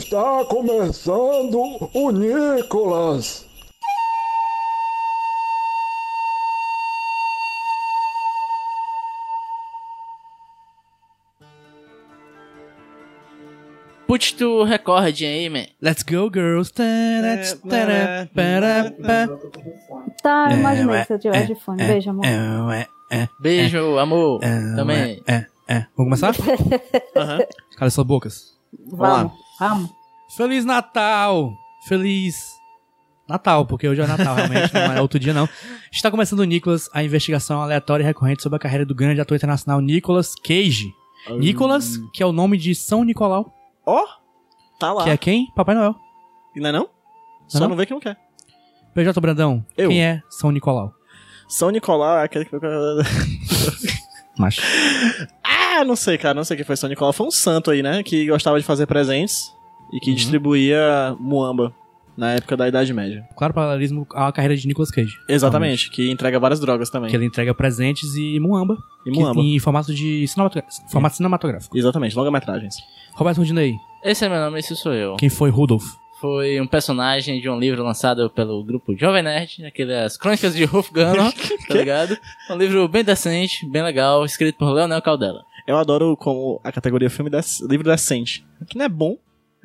[0.00, 1.60] Está começando
[1.92, 3.44] o Nicolas!
[14.06, 15.66] Put to record aí, man.
[15.82, 16.72] Let's go, girls.
[16.72, 16.82] Tá,
[20.50, 21.84] eu É, imaginei ué, que você tivesse de fone.
[21.86, 22.24] Beijo, amor.
[22.24, 24.40] É, é, é, Beijo, amor.
[24.42, 25.22] é, Também.
[25.28, 25.86] É, é.
[25.94, 26.34] Vamos começar?
[27.76, 28.58] Cala suas bocas.
[28.72, 29.49] Vamos, vamos.
[30.36, 31.52] Feliz Natal!
[31.86, 32.36] Feliz
[33.28, 35.48] Natal, porque hoje é Natal, realmente, não é outro dia não.
[35.92, 39.36] Está começando o Nicolas, a investigação aleatória e recorrente sobre a carreira do grande ator
[39.36, 40.92] internacional Nicolas Cage.
[41.38, 43.54] Nicolas, que é o nome de São Nicolau,
[43.86, 44.04] Ó,
[44.78, 45.04] tá lá.
[45.04, 45.46] que é quem?
[45.54, 45.94] Papai Noel.
[46.56, 46.88] Não é não?
[47.46, 47.68] Só Não?
[47.70, 48.16] não vê que não quer.
[48.94, 49.88] PJ Brandão, Eu.
[49.90, 50.92] quem é São Nicolau?
[51.48, 52.56] São Nicolau é aquele que...
[54.40, 54.62] Macho.
[55.44, 56.34] ah, não sei, cara.
[56.34, 57.12] Não sei quem foi São Nicolau.
[57.12, 58.02] Foi um santo aí, né?
[58.02, 59.52] Que gostava de fazer presentes
[59.92, 60.00] e Uhum.
[60.02, 61.72] que distribuía muamba
[62.16, 63.24] na época da Idade Média.
[63.36, 65.14] Claro, paralelismo à carreira de Nicolas Cage.
[65.28, 65.90] Exatamente.
[65.90, 67.10] Que entrega várias drogas também.
[67.10, 68.76] Que ele entrega presentes e muamba.
[69.06, 69.40] E que- muamba.
[69.40, 70.90] em formato de cinematográfico.
[70.90, 71.78] Formato cinematográfico.
[71.78, 72.14] Exatamente.
[72.16, 72.74] Longa-metragens.
[73.14, 73.74] Roberto Rudinei,
[74.04, 75.16] Esse é meu nome, esse sou eu.
[75.16, 75.84] quem foi Rudolph?
[76.20, 80.90] Foi um personagem de um livro lançado pelo grupo Jovem Nerd, aquelas crônicas de Rolf
[80.90, 81.32] Gunnar,
[81.66, 82.18] tá ligado?
[82.50, 85.42] Um livro bem decente, bem legal, escrito por Leonel Caldela.
[85.66, 87.46] Eu adoro como a categoria filme dec...
[87.62, 88.44] livro decente.
[88.68, 89.16] Que não é bom.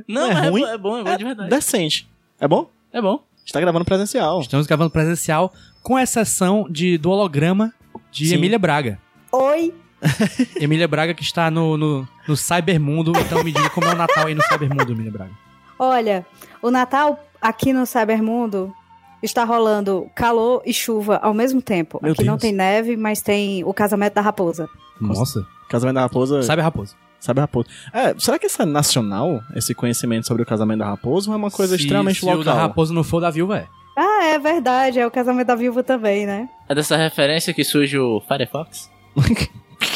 [0.08, 0.62] Não, É é, ruim?
[0.62, 1.50] bom, é bom, é bom de verdade.
[1.50, 2.08] Decente.
[2.40, 2.70] É bom?
[2.94, 3.16] É bom.
[3.16, 4.40] A gente tá gravando presencial.
[4.40, 7.74] Estamos gravando presencial, com exceção de, do holograma
[8.12, 8.36] de Sim.
[8.36, 8.98] Emília Braga.
[9.30, 9.74] Oi!
[10.60, 14.28] Emília Braga que está no, no, no Cybermundo, então me diga como é o Natal
[14.28, 15.45] aí no Cybermundo, Emília Braga.
[15.80, 16.26] Olha,
[16.62, 18.74] o Natal aqui no Cybermundo
[19.22, 22.00] está rolando calor e chuva ao mesmo tempo.
[22.02, 22.42] Meu aqui não Deus.
[22.42, 24.70] tem neve, mas tem o casamento da raposa.
[25.02, 26.42] Nossa, Casamento da Raposa.
[26.44, 26.96] Cyber Raposo.
[27.20, 27.68] Sabe a raposa.
[27.92, 31.38] É, será que isso é nacional, esse conhecimento sobre o casamento da raposa, ou é
[31.38, 32.42] uma coisa Se- extremamente se local?
[32.42, 33.68] o da Raposo não for da viúva, é.
[33.98, 36.48] Ah, é verdade, é o casamento da viúva também, né?
[36.70, 38.92] É dessa referência que surge o Firefox?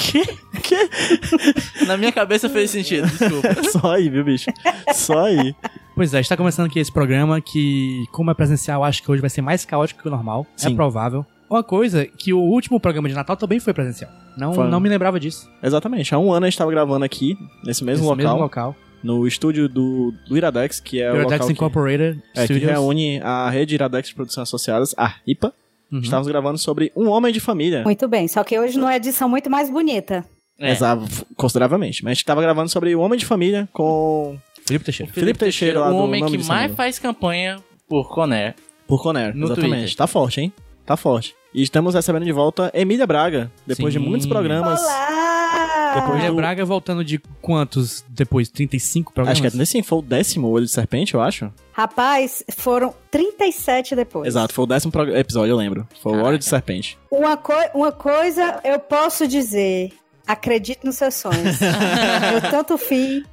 [0.09, 0.25] Que?
[0.63, 1.85] Que?
[1.85, 3.63] Na minha cabeça fez sentido, desculpa.
[3.71, 4.49] Só aí, viu, bicho?
[4.93, 5.55] Só aí.
[5.95, 9.29] Pois é, está começando aqui esse programa que, como é presencial, acho que hoje vai
[9.29, 10.47] ser mais caótico que o normal.
[10.57, 10.75] É Sim.
[10.75, 11.25] provável.
[11.49, 14.11] Uma coisa que o último programa de Natal também foi presencial.
[14.37, 14.67] Não, Foi.
[14.67, 15.49] não me lembrava disso.
[15.61, 16.13] Exatamente.
[16.13, 18.75] Há um ano a gente tava gravando aqui, nesse mesmo Nesse local, mesmo local.
[19.03, 23.19] no estúdio do, do Iradex, que é o Iradex local que, Incorporated é, que reúne
[23.21, 25.53] a rede Iradex de Produções Associadas, a IPA.
[25.91, 25.99] Uhum.
[25.99, 27.83] Estávamos gravando sobre Um Homem de Família.
[27.83, 30.25] Muito bem, só que hoje numa edição muito mais bonita.
[30.59, 30.71] É.
[30.71, 31.03] Exato,
[31.35, 32.03] consideravelmente.
[32.03, 34.37] Mas a gente tava gravando sobre O Homem de Família com...
[34.67, 35.11] Felipe Teixeira.
[35.11, 37.57] Felipe Teixeira, lá o do homem Nome que mais faz campanha
[37.87, 38.53] por Conner.
[38.87, 39.71] Por Conner, No exatamente.
[39.81, 39.95] Twitter.
[39.95, 40.53] Tá forte, hein?
[40.85, 41.33] Tá forte.
[41.53, 43.99] E estamos recebendo de volta Emília Braga, depois Sim.
[43.99, 44.79] de muitos programas.
[44.81, 45.93] Olá!
[45.95, 48.49] Depois Emília do- Braga voltando de quantos depois?
[48.49, 49.39] 35 programas?
[49.39, 51.51] Acho que é nesse foi o décimo Olho de Serpente, eu acho.
[51.79, 54.27] Rapaz, foram 37 depois.
[54.27, 55.87] Exato, foi o décimo episódio, eu lembro.
[56.03, 56.97] Foi o Olho de Serpente.
[57.09, 59.93] Uma, coi- uma coisa eu posso dizer:
[60.27, 61.57] acredite nos seus sonhos.
[62.35, 63.23] eu tanto fim,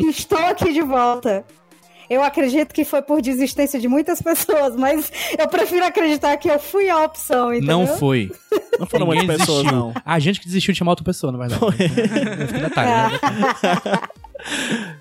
[0.00, 1.46] estou aqui de volta.
[2.10, 6.58] Eu acredito que foi por desistência de muitas pessoas, mas eu prefiro acreditar que eu
[6.58, 7.78] fui a opção, entendeu?
[7.78, 8.30] Não foi.
[8.78, 9.94] Não foram muitas pessoas, não.
[10.04, 11.64] A gente que desistiu de chamar outra pessoa, na verdade.
[11.82, 13.18] Esse detalhe, né?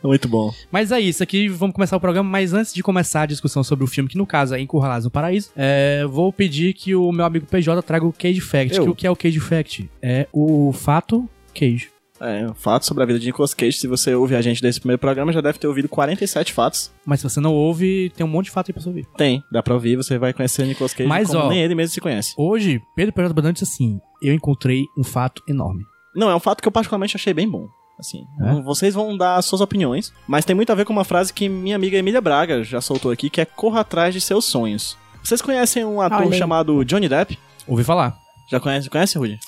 [0.04, 0.54] Muito bom.
[0.72, 3.84] Mas é isso, aqui vamos começar o programa, mas antes de começar a discussão sobre
[3.86, 7.26] o filme, que no caso é Encurralados no Paraíso, é, vou pedir que o meu
[7.26, 8.76] amigo PJ traga o Cage Fact.
[8.76, 8.84] Eu.
[8.84, 9.90] Que o que é o Cage Fact?
[10.02, 11.94] É o fato Cage.
[12.20, 13.78] É, fatos sobre a vida de Nicolas Cage.
[13.78, 16.90] Se você ouve a gente desse primeiro programa, já deve ter ouvido 47 fatos.
[17.06, 19.06] Mas se você não ouve, tem um monte de fato aí pra você ouvir.
[19.18, 21.94] Tem, dá pra ouvir, você vai conhecer Nicolas Cage Mas, como ó, nem ele mesmo
[21.94, 22.34] se conhece.
[22.38, 25.84] Hoje, Pedro Pereira Brandão disse assim: Eu encontrei um fato enorme.
[26.16, 27.68] Não, é um fato que eu particularmente achei bem bom.
[28.04, 28.62] Assim, É?
[28.62, 31.48] vocês vão dar as suas opiniões, mas tem muito a ver com uma frase que
[31.48, 34.98] minha amiga Emília Braga já soltou aqui, que é corra atrás de seus sonhos.
[35.24, 37.40] Vocês conhecem um ator chamado Johnny Depp?
[37.66, 38.14] Ouvi falar.
[38.52, 39.40] Já conhece, conhece, Rudy?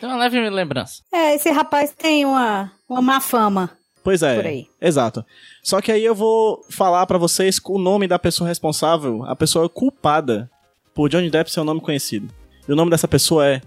[0.00, 1.02] Tem uma leve lembrança.
[1.12, 3.70] É, esse rapaz tem uma, uma má fama.
[4.02, 4.34] Pois é.
[4.36, 4.66] Por aí.
[4.80, 5.24] Exato.
[5.62, 9.68] Só que aí eu vou falar pra vocês o nome da pessoa responsável, a pessoa
[9.68, 10.50] culpada
[10.94, 12.28] por Johnny Depp ser um nome conhecido.
[12.68, 13.60] E o nome dessa pessoa é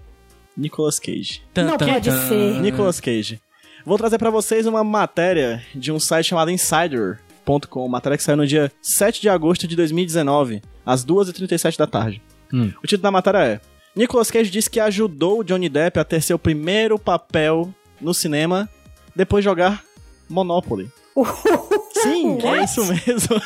[0.56, 1.42] Nicolas Cage.
[1.56, 2.60] Não pode ser.
[2.60, 3.40] Nicolas Cage.
[3.84, 7.18] Vou trazer pra vocês uma matéria de um site chamado Insider.
[7.48, 12.20] Globo.com, matéria que saiu no dia 7 de agosto de 2019, às 2h37 da tarde.
[12.52, 12.70] Hum.
[12.82, 13.60] O título da matéria é
[13.96, 18.68] Nicolas Cage disse que ajudou o Johnny Depp a ter seu primeiro papel no cinema
[19.16, 19.82] depois de jogar
[20.28, 20.90] Monopoly.
[22.02, 23.40] Sim, é isso mesmo.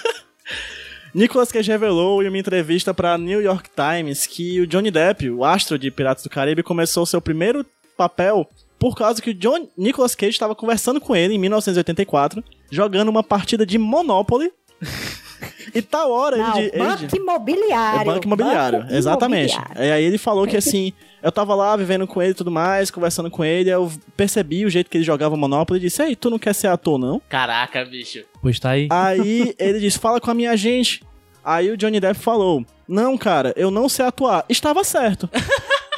[1.14, 5.44] Nicolas Cage revelou em uma entrevista para New York Times que o Johnny Depp, o
[5.44, 7.64] astro de Piratas do Caribe, começou seu primeiro
[7.96, 8.48] papel
[8.82, 13.22] por causa que o John Nicolas Cage estava conversando com ele em 1984, jogando uma
[13.22, 14.52] partida de Monopoly.
[15.72, 18.00] e tal hora Não, ele, ele banco imobiliário.
[18.00, 19.54] é banco imobiliário, Banco exatamente.
[19.54, 19.84] imobiliário.
[19.88, 20.92] E aí ele falou que assim,
[21.22, 24.70] eu tava lá vivendo com ele e tudo mais, conversando com ele, eu percebi o
[24.70, 27.22] jeito que ele jogava Monopoly e disse: Ei, tu não quer ser ator, não?
[27.28, 28.24] Caraca, bicho.
[28.42, 28.88] Pois tá aí.
[28.90, 31.04] Aí ele disse: Fala com a minha agente.
[31.44, 34.44] Aí o Johnny Depp falou: Não, cara, eu não sei atuar.
[34.48, 35.30] Estava certo.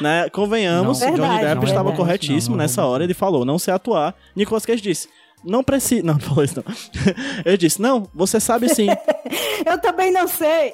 [0.01, 0.29] Né?
[0.29, 1.15] Convenhamos, Não.
[1.15, 1.97] Johnny Depp não, estava verdade.
[1.97, 3.03] corretíssimo Não, não, nessa hora.
[3.03, 4.15] Ele falou: Não sei atuar.
[4.35, 5.07] Nicolas Cage disse:
[5.43, 6.03] Não precisa.
[6.03, 6.75] Não, não falou isso não.
[7.45, 8.87] ele disse: Não, você sabe sim.
[9.65, 10.73] Eu também não sei.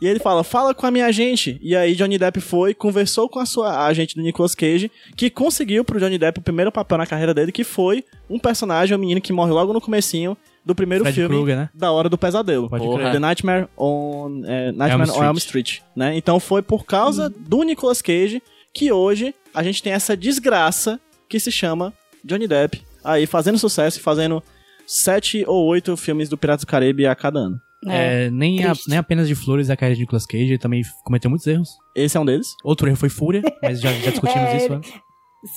[0.00, 1.58] E ele fala, fala com a minha agente.
[1.62, 5.84] E aí Johnny Depp foi, conversou com a sua agente do Nicolas Cage, que conseguiu
[5.84, 9.20] pro Johnny Depp o primeiro papel na carreira dele, que foi um personagem, um menino
[9.20, 11.70] que morre logo no comecinho do primeiro Fred filme Krueger, né?
[11.74, 12.68] da Hora do Pesadelo.
[12.68, 13.12] Pode Porra.
[13.12, 15.80] The Nightmare on, é, Nightmare Elm on Elm Street.
[15.96, 16.16] Né?
[16.16, 18.42] Então foi por causa do Nicolas Cage
[18.72, 21.92] que hoje a gente tem essa desgraça que se chama
[22.24, 24.42] Johnny Depp aí fazendo sucesso e fazendo
[24.86, 27.60] sete ou oito filmes do Piratas do Caribe a cada ano.
[27.86, 28.26] É.
[28.26, 31.30] É, nem, a- nem apenas de flores a carreira de Nicolas Cage, ele também cometeu
[31.30, 31.70] muitos erros.
[31.94, 32.48] Esse é um deles.
[32.62, 34.92] Outro erro foi Fúria, mas já, já discutimos É, isso antes.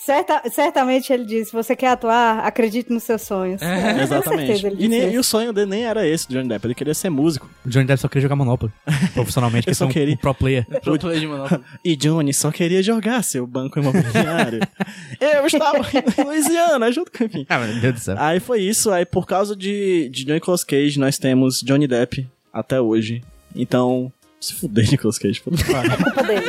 [0.05, 3.61] Certa- certamente ele disse: você quer atuar, acredite nos seus sonhos.
[3.61, 4.45] É, com Exatamente.
[4.47, 6.65] certeza ele E, nem- disse e o sonho dele nem era esse, Johnny Depp.
[6.67, 7.49] Ele queria ser músico.
[7.65, 8.71] O Johnny Depp só queria jogar Monopoly
[9.13, 10.65] profissionalmente, que só é um, queria- um pro player.
[10.81, 11.61] Pro play de Monopoly.
[11.83, 14.61] E Johnny só queria jogar seu banco imobiliário.
[15.19, 17.45] Eu estava em Louisiana, junto com enfim.
[17.49, 18.15] Ah, meu Deus do céu.
[18.17, 18.89] Aí foi isso.
[18.91, 23.21] Aí por causa de, de Nicolas Cage, nós temos Johnny Depp até hoje.
[23.55, 25.41] Então, se fuder, Nicolas Cage.
[25.41, 25.97] pariu.
[26.03, 26.41] Culpa dele.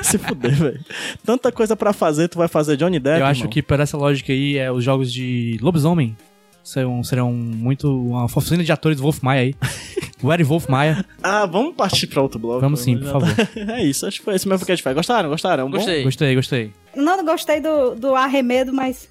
[0.04, 0.80] se fuder, velho.
[1.24, 3.52] Tanta coisa pra fazer, tu vai fazer Johnny Depp, Eu acho irmão?
[3.52, 6.16] que por essa lógica aí, é, os jogos de lobisomem
[6.62, 9.54] serão, serão muito uma oficina de atores do Wolf Maia aí.
[10.22, 11.04] o Eric Wolf Maia.
[11.22, 12.60] Ah, vamos partir pra outro bloco.
[12.60, 13.28] Vamos sim, por favor.
[13.56, 14.94] é isso, acho que foi esse mesmo que a gente faz.
[14.94, 15.28] Gostaram?
[15.28, 15.64] Gostaram?
[15.64, 15.76] É um bom?
[15.76, 16.02] Gostei.
[16.04, 16.72] Gostei, gostei.
[16.94, 19.08] Não gostei do, do arremedo, mas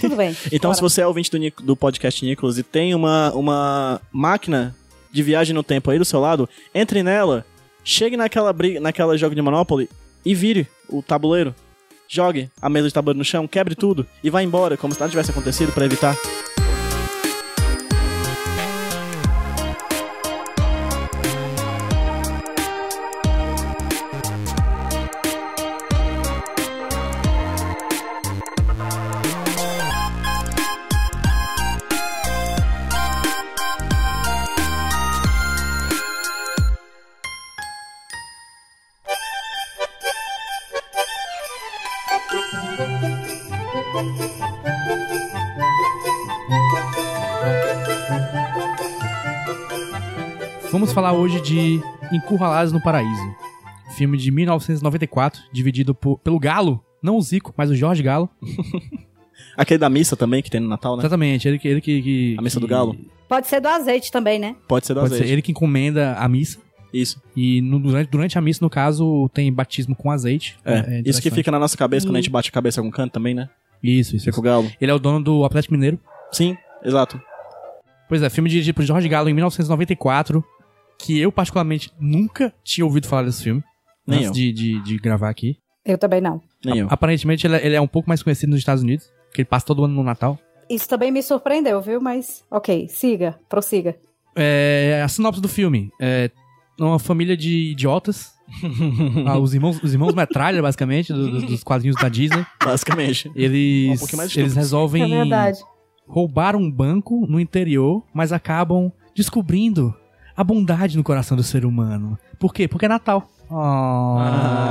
[0.00, 0.36] tudo bem.
[0.46, 0.74] Então, Bora.
[0.74, 4.74] se você é ouvinte do, do podcast Nicolas e tem uma, uma máquina
[5.12, 7.44] de viagem no tempo aí do seu lado, entre nela,
[7.84, 9.88] chegue naquela, briga, naquela jogo de Monopoly
[10.24, 11.54] e vire o tabuleiro.
[12.08, 15.10] Jogue a mesa de tabuleiro no chão, quebre tudo e vá embora, como se nada
[15.10, 16.16] tivesse acontecido, pra evitar.
[50.98, 51.80] Falar hoje de
[52.12, 53.34] Encurralados no Paraíso.
[53.96, 56.82] Filme de 1994, dividido por- pelo Galo.
[57.00, 58.28] Não o Zico, mas o Jorge Galo.
[59.56, 61.02] Aquele da missa também, que tem no Natal, né?
[61.02, 61.68] Exatamente, ele que.
[61.68, 62.96] Ele que, que A missa que- do Galo.
[63.28, 64.56] Pode ser do azeite também, né?
[64.66, 65.32] Pode ser do Pode ser azeite.
[65.32, 66.58] ele que encomenda a missa.
[66.92, 67.22] Isso.
[67.36, 70.56] E no- durante, durante a missa, no caso, tem batismo com azeite.
[70.64, 71.34] É, isso que interessante.
[71.34, 73.48] fica na nossa cabeça quando a gente bate a cabeça em algum canto também, né?
[73.82, 74.24] Isso, isso.
[74.24, 74.68] Fica o galo.
[74.80, 75.98] Ele é o dono do Atlético Mineiro.
[76.32, 77.20] Sim, exato.
[78.08, 80.42] Pois é, filme dirigido por Jorge Galo em 1994,
[80.98, 83.62] que eu particularmente nunca tinha ouvido falar desse filme.
[84.06, 84.34] Nem antes eu.
[84.34, 85.56] De, de, de gravar aqui.
[85.84, 86.40] Eu também não.
[86.64, 86.86] Nem eu.
[86.90, 89.66] Aparentemente ele é, ele é um pouco mais conhecido nos Estados Unidos, que ele passa
[89.66, 90.38] todo ano no Natal.
[90.68, 92.00] Isso também me surpreendeu, viu?
[92.00, 93.96] Mas, ok, siga, prossiga.
[94.36, 96.30] É, a sinopse do filme é
[96.78, 98.36] uma família de idiotas.
[99.26, 102.44] Ah, os, irmãos, os irmãos Metralha, basicamente, do- do- dos quadrinhos da Disney.
[102.64, 103.30] Basicamente.
[103.34, 105.52] Eles, Um eles resolvem É
[106.06, 109.94] roubar um banco no interior, mas acabam descobrindo
[110.38, 112.16] a bondade no coração do ser humano.
[112.38, 112.68] Por quê?
[112.68, 113.28] Porque é Natal.
[113.50, 114.68] Ah.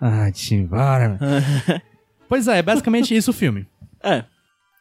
[0.00, 0.02] Ah.
[0.24, 1.18] Ai, Timbora.
[2.28, 3.66] pois é, é basicamente isso o filme.
[4.02, 4.24] É,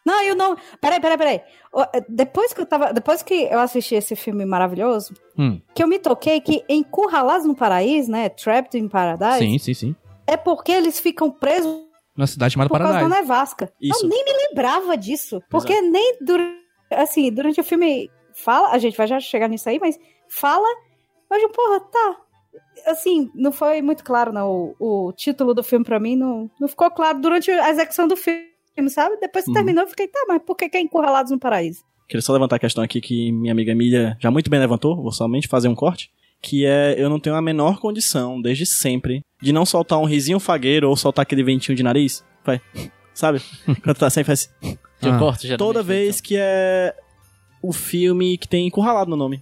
[0.06, 0.56] Não, eu não.
[0.82, 1.42] Peraí, peraí, peraí.
[1.74, 2.94] Ó, Depois que eu tava.
[2.94, 5.60] Depois que eu assisti esse filme maravilhoso, Hum.
[5.76, 8.30] que eu me toquei que Encurralados no Paraíso, né?
[8.30, 9.96] Trapped in Paradise, Sim, sim, sim.
[10.28, 11.82] é porque eles ficam presos
[12.16, 13.22] Na cidade chamada por causa da Paradise.
[13.22, 13.72] nevasca.
[13.80, 14.06] Isso.
[14.06, 15.42] Eu nem me lembrava disso.
[15.50, 16.60] Porque nem durante.
[16.92, 18.70] Assim, durante o filme fala.
[18.72, 20.68] A gente vai já chegar nisso aí, mas fala.
[21.30, 22.18] Mas, porra, tá.
[22.88, 24.74] Assim, não foi muito claro, não.
[24.80, 28.16] O, o título do filme pra mim não, não ficou claro durante a execução do
[28.18, 28.48] filme.
[28.90, 29.18] sabe?
[29.18, 29.54] Depois Uhum.
[29.54, 31.84] que terminou, eu fiquei, tá, mas por que que é Encurralados no Paraíso?
[32.08, 35.12] Queria só levantar a questão aqui que minha amiga Emília já muito bem levantou, vou
[35.12, 36.10] somente fazer um corte,
[36.42, 40.40] que é eu não tenho a menor condição, desde sempre, de não soltar um risinho
[40.40, 42.26] fagueiro ou soltar aquele ventinho de nariz.
[42.44, 42.60] Vai.
[43.14, 43.42] Sabe?
[43.84, 44.50] Quando tá sempre faz
[45.02, 45.20] eu Ah.
[45.20, 46.96] corto Toda vez que é
[47.62, 49.42] o filme que tem encurralado no nome.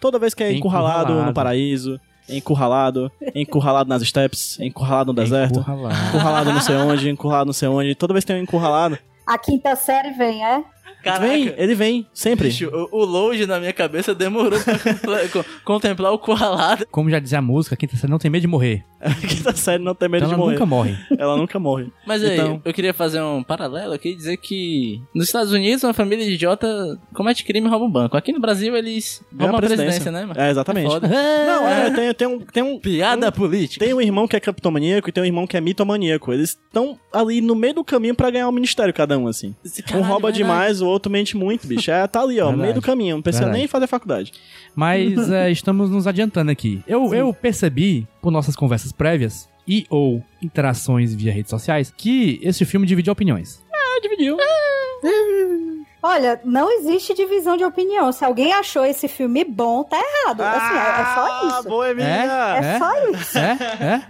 [0.00, 1.26] Toda vez que é encurralado, Encurralado.
[1.28, 6.08] no paraíso, encurralado, encurralado nas steps, encurralado no deserto, Encurralado.
[6.08, 7.94] encurralado não sei onde, encurralado não sei onde.
[7.94, 10.62] Toda vez que tem um encurralado, A quinta série vem, é?
[11.02, 11.26] Caraca.
[11.26, 12.48] vem, ele vem, sempre.
[12.48, 16.86] Bicho, o, o load na minha cabeça demorou pra contemplar- co- contemplar o curralado.
[16.90, 18.84] Como já dizia a música, a quinta série não tem medo de morrer.
[19.00, 20.54] A quinta série não tem medo Então de ela morrer.
[20.54, 20.96] nunca morre.
[21.18, 21.86] Ela nunca morre.
[22.06, 25.84] Mas aí, Então- eu queria fazer um paralelo aqui e dizer que nos Estados Unidos
[25.84, 28.16] uma família de idiota comete crime e rouba um banco.
[28.16, 30.40] Aqui no Brasil eles Ganha roubam a presidência, né, mano?
[30.40, 30.86] É, exatamente.
[30.90, 31.06] foda.
[31.46, 32.38] Não, é, tem, tem um.
[32.40, 33.84] Tem um Piada um- política.
[33.84, 36.32] Tem um irmão que é criptomaníaco e tem um irmão que é mitomaníaco.
[36.32, 39.54] Eles estão ali no meio do caminho pra ganhar um ministério, cada um, assim.
[39.64, 40.38] Esse Um caralho, rouba verdade.
[40.44, 41.90] demais, o outro mente muito, bicho.
[41.90, 43.16] É, tá ali, ó, no meio do caminho.
[43.16, 43.58] Não precisa Verdade.
[43.60, 44.32] nem fazer faculdade.
[44.74, 46.82] Mas é, estamos nos adiantando aqui.
[46.86, 52.64] Eu, eu percebi, por nossas conversas prévias e ou interações via redes sociais, que esse
[52.64, 53.64] filme divide opiniões.
[53.72, 54.36] Ah, dividiu.
[56.02, 58.10] Olha, não existe divisão de opinião.
[58.10, 60.40] Se alguém achou esse filme bom, tá errado.
[60.40, 61.56] Assim, é, é só isso.
[61.56, 62.08] Ah, Boa, Emília.
[62.08, 62.78] É, É?
[62.80, 63.38] só isso.
[63.38, 63.58] É?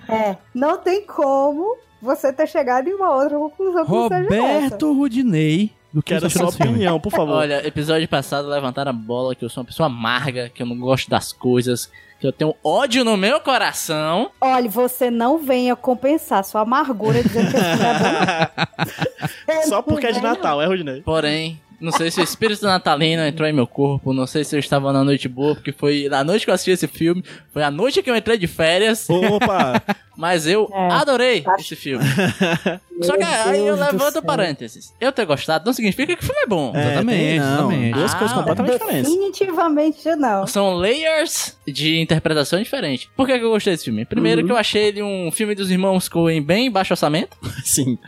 [0.09, 0.15] É?
[0.15, 0.39] É.
[0.55, 3.85] Não tem como você ter chegado em uma outra conclusão.
[3.85, 7.35] Roberto Rudinei, do que Quero achou sua opinião, por favor.
[7.35, 10.79] Olha, episódio passado levantaram a bola que eu sou uma pessoa amarga, que eu não
[10.79, 14.31] gosto das coisas, que eu tenho ódio no meu coração.
[14.41, 19.63] Olha, você não venha compensar sua amargura dizendo que esse filme é bom.
[19.69, 21.03] Só porque é de Natal, é, Rodinei?
[21.03, 24.61] Porém, não sei se o espírito natalino entrou em meu corpo, não sei se eu
[24.61, 27.71] estava na noite boa, porque foi na noite que eu assisti esse filme, foi a
[27.71, 29.83] noite que eu entrei de férias, Opa!
[30.17, 30.89] mas eu É.
[30.93, 32.05] adorei Acho- esse filme.
[33.03, 34.95] Só que aí eu Deus levanto parênteses.
[34.99, 36.73] Eu ter gostado não significa que o filme é bom.
[36.75, 37.95] É, Exatamente, não, exatamente.
[37.95, 39.13] Duas Ah, coisas completamente diferentes.
[39.13, 40.47] Definitivamente não.
[40.47, 43.07] São layers de interpretação diferentes.
[43.15, 44.07] Por que, que eu gostei desse filme?
[44.07, 44.47] Primeiro Uhum.
[44.47, 47.37] que eu achei ele um filme dos irmãos Coen bem baixo orçamento.
[47.65, 47.99] Sim.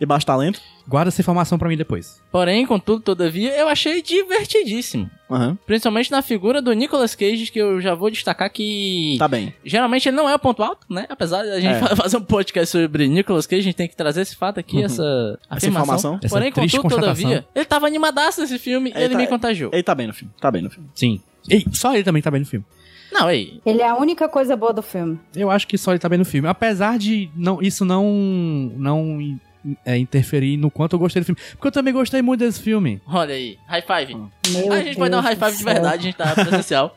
[0.00, 0.60] E baixo talento.
[0.86, 2.20] Guarda essa informação pra mim depois.
[2.30, 5.08] Porém, contudo, todavia, eu achei divertidíssimo.
[5.30, 5.56] Aham.
[5.66, 9.16] Principalmente na figura do Nicolas Cage, que eu já vou destacar que...
[9.18, 9.54] Tá bem.
[9.64, 11.06] Geralmente ele não é o ponto alto, né?
[11.08, 11.78] Apesar de a gente É.
[11.78, 14.82] fa- fazer um podcast sobre Nicolas Cage, a gente tem que trazer esse fato aqui,
[14.82, 15.02] essa
[15.48, 15.82] afirmação.
[15.82, 16.20] informação.
[16.22, 19.26] Essa Porém, triste contudo, todavia, ele tava animadaço nesse filme e Ele ele tá- me
[19.26, 19.70] contagiou.
[19.72, 20.32] Ele tá bem no filme.
[20.40, 20.88] Tá bem no filme.
[20.94, 21.20] Sim.
[21.48, 22.64] Ei, só ele também tá bem no filme.
[23.10, 25.18] Não, ei, Ele é a única coisa boa do filme.
[25.36, 26.48] Eu acho que só ele tá bem no filme.
[26.48, 28.06] Apesar de não, isso não,
[28.76, 29.38] não
[29.84, 31.40] é, interferir no quanto eu gostei do filme.
[31.52, 33.00] Porque eu também gostei muito desse filme.
[33.06, 34.14] olha aí, high five.
[34.14, 36.96] Meu a gente vai dar um Deus high five de verdade, a gente tá presencial.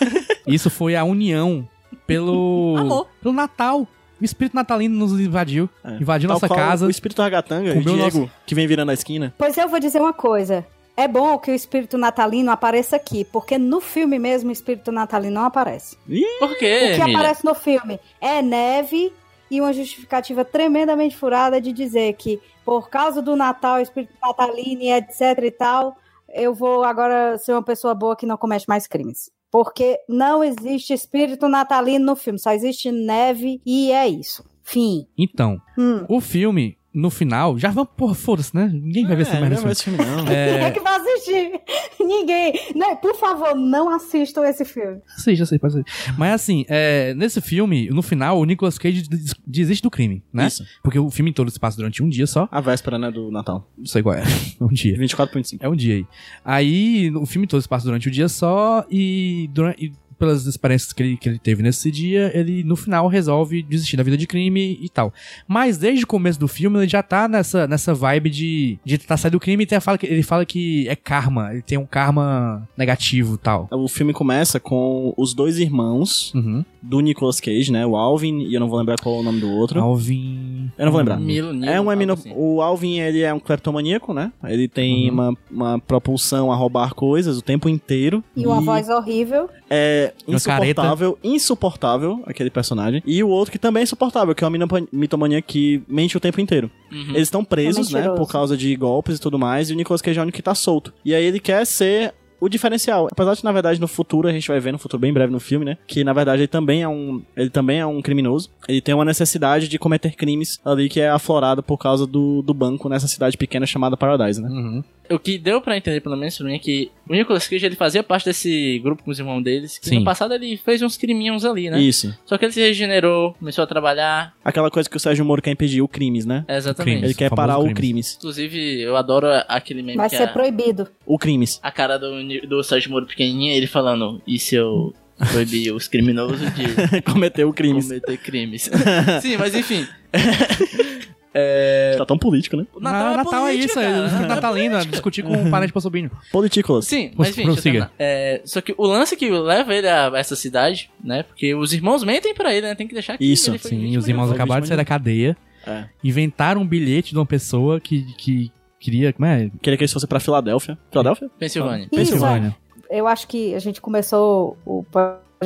[0.46, 1.68] Isso foi a união
[2.06, 3.08] pelo, Amor.
[3.20, 3.86] pelo Natal.
[4.20, 5.68] O espírito natalino nos invadiu.
[5.84, 5.90] É.
[6.00, 6.86] Invadiu Tal nossa casa.
[6.86, 9.34] O espírito ragatanga o Diego, nosso- que vem virando a esquina.
[9.36, 10.66] Pois eu vou dizer uma coisa.
[10.96, 15.34] É bom que o espírito natalino apareça aqui, porque no filme mesmo o espírito natalino
[15.34, 15.98] não aparece.
[16.38, 17.18] Por quê, o que Emília?
[17.18, 19.12] aparece no filme é neve
[19.50, 25.20] e uma justificativa tremendamente furada de dizer que por causa do Natal, espírito natalino etc
[25.44, 25.96] e tal,
[26.28, 29.30] eu vou agora ser uma pessoa boa que não comete mais crimes.
[29.50, 34.44] Porque não existe espírito natalino no filme, só existe neve e é isso.
[34.62, 35.06] Fim.
[35.16, 36.04] Então, Hum.
[36.08, 38.70] o filme, no final, já vamos, porra, foda-se, né?
[38.72, 40.26] Ninguém vai ver esse É, merda não vai filme, não.
[40.28, 41.52] é É, que vai assistir?
[42.00, 42.54] Ninguém.
[42.74, 44.98] Não, por favor, não assistam esse filme.
[45.16, 46.14] assiste, assiste, pode assistir.
[46.18, 50.46] Mas assim, é, nesse filme, no final, o Nicolas Cage des- desiste do crime, né?
[50.46, 50.64] Isso.
[50.82, 52.48] Porque o filme todo se passa durante um dia só.
[52.50, 53.70] A véspera, né, do Natal.
[53.76, 54.22] Não sei qual é.
[54.60, 54.96] Um dia.
[54.96, 55.64] 24 por 25.
[55.64, 56.06] É um dia aí.
[56.44, 60.92] Aí, o filme todo se passa durante o dia só e, durante, e pelas experiências
[60.92, 64.26] que ele, que ele teve nesse dia, ele no final resolve desistir da vida de
[64.26, 65.12] crime e tal.
[65.46, 69.16] Mas desde o começo do filme, ele já tá nessa, nessa vibe de, de tentar
[69.16, 71.78] sair do crime e tem a fala que, ele fala que é karma, ele tem
[71.78, 73.68] um karma negativo e tal.
[73.70, 76.64] O filme começa com os dois irmãos Uhum.
[76.82, 77.86] do Nicolas Cage, né?
[77.86, 79.80] O Alvin e eu não vou lembrar qual é o nome do outro.
[79.80, 80.70] Alvin.
[80.78, 81.18] Eu não vou lembrar.
[81.18, 82.32] Milo, Nilo, É um assim.
[82.34, 84.32] O Alvin, ele é um kleptomaníaco, né?
[84.44, 85.14] Ele tem Uhum.
[85.14, 88.22] uma, uma propulsão a roubar coisas o tempo inteiro.
[88.36, 89.48] E uma voz horrível.
[89.68, 93.02] É Uma insuportável, insuportável, aquele personagem.
[93.06, 96.20] E o outro que também é insuportável, que é o minopa- mitomaníaco que mente o
[96.20, 96.70] tempo inteiro.
[96.92, 97.10] Uhum.
[97.10, 98.08] Eles estão presos, É né?
[98.10, 99.70] Por causa de golpes e tudo mais.
[99.70, 100.92] E o Nicolas Cage é o único que tá solto.
[101.04, 103.08] E aí ele quer ser o diferencial.
[103.10, 105.40] Apesar de, na verdade, no futuro, a gente vai ver no futuro bem breve no
[105.40, 105.78] filme, né?
[105.86, 108.50] Que, na verdade, ele também é um, ele também é um criminoso.
[108.68, 112.52] Ele tem uma necessidade de cometer crimes ali que é aflorada por causa do, do
[112.52, 114.48] banco nessa cidade pequena chamada Paradise, né?
[114.50, 114.84] Uhum.
[115.10, 117.76] O que deu pra entender, pelo menos pra mim, é que o Nicolas Cage, ele
[117.76, 119.98] fazia parte desse grupo com os irmãos deles, que Sim.
[120.00, 121.80] no passado ele fez uns criminhos ali, né?
[121.80, 122.16] Isso.
[122.24, 125.50] Só que ele se regenerou, começou a trabalhar, Aquela coisa que o Sérgio Moro quer
[125.50, 126.44] impedir, o crimes, né?
[126.48, 126.92] exatamente.
[126.94, 127.04] Crimes.
[127.10, 127.76] Ele quer parar o crimes.
[127.78, 128.14] crimes.
[128.18, 130.88] Inclusive, eu adoro aquele meme Vai que ser a, proibido.
[131.04, 131.58] O crimes.
[131.62, 132.10] a cara do,
[132.48, 134.94] do Sérgio Moro pequenininha, ele falando, e se eu
[135.32, 137.86] proibir os criminosos de Cometeu o crimes.
[137.88, 138.70] cometer crimes?
[139.22, 139.86] Sim, mas enfim.
[141.38, 141.94] é...
[141.98, 142.66] Tá tão político, né?
[142.74, 144.24] O Natal, Natal é política, isso, é cara.
[144.24, 146.10] o natalino, é discutir com um parente possobinho.
[146.32, 146.86] Politícolas.
[146.86, 147.90] Sim, mas enfim, deixa eu prossiga.
[147.98, 151.22] é, Só que o lance que leva ele a essa cidade, né?
[151.24, 152.74] Porque os irmãos mentem pra ele, né?
[152.74, 155.36] Tem que deixar que Isso, ele foi Sim, os irmãos acabaram de sair da cadeia,
[155.66, 155.84] É.
[156.02, 158.50] inventaram um bilhete de uma pessoa que, que
[158.80, 159.50] queria, como é?
[159.60, 160.78] Queria que eles fossem pra Filadélfia.
[160.90, 161.28] Filadélfia?
[161.38, 161.84] Pensilvânia.
[161.86, 162.56] Isso, Pensilvânia.
[162.90, 164.82] eu acho que a gente começou o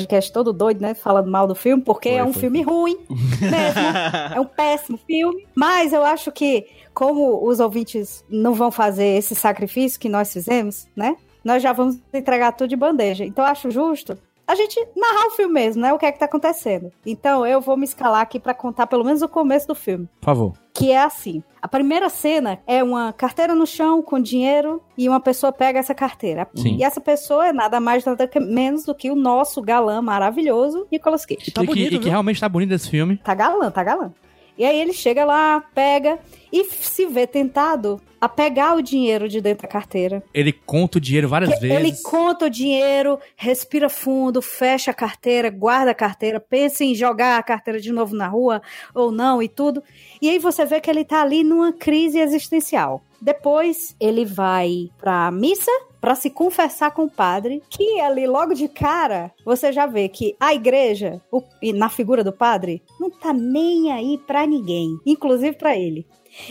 [0.01, 0.95] podcast todo doido, né?
[0.95, 2.41] Falando mal do filme, porque Foi, é um foi.
[2.43, 2.97] filme ruim
[3.41, 4.35] mesmo.
[4.35, 5.47] é um péssimo filme.
[5.55, 10.87] Mas eu acho que, como os ouvintes não vão fazer esse sacrifício que nós fizemos,
[10.97, 11.17] né?
[11.45, 13.25] Nós já vamos entregar tudo de bandeja.
[13.25, 14.19] Então eu acho justo
[14.51, 15.93] a gente narrar o filme mesmo, né?
[15.93, 16.91] O que é que tá acontecendo.
[17.07, 20.27] Então eu vou me escalar aqui pra contar pelo menos o começo do filme Por
[20.27, 20.53] favor.
[20.75, 21.43] que é assim.
[21.63, 25.95] A primeira cena é uma carteira no chão com dinheiro e uma pessoa pega essa
[25.95, 26.49] carteira.
[26.57, 26.77] Sim.
[26.77, 31.25] E essa pessoa é nada mais nada menos do que o nosso galã maravilhoso, Nicolas
[31.25, 31.53] Cage.
[31.53, 32.11] Tá e, bonito, que, e que viu?
[32.11, 33.19] realmente tá bonito esse filme.
[33.19, 34.13] Tá galã, tá galã.
[34.61, 36.19] E aí ele chega lá, pega
[36.53, 40.23] e se vê tentado a pegar o dinheiro de dentro da carteira.
[40.35, 42.03] Ele conta o dinheiro várias Que Ele vezes.
[42.03, 47.43] conta o dinheiro, respira fundo, fecha a carteira, guarda a carteira, pensa em jogar a
[47.43, 48.61] carteira de novo na rua
[48.95, 49.83] ou não e tudo.
[50.21, 53.03] E aí você vê que ele tá ali numa crise existencial.
[53.19, 58.69] Depois ele vai pra missa pra se confessar com o padre, que ali logo de
[58.69, 61.43] cara você já vê que a igreja, o-
[61.75, 66.07] na figura do padre, não tá nem aí pra ninguém, inclusive pra ele.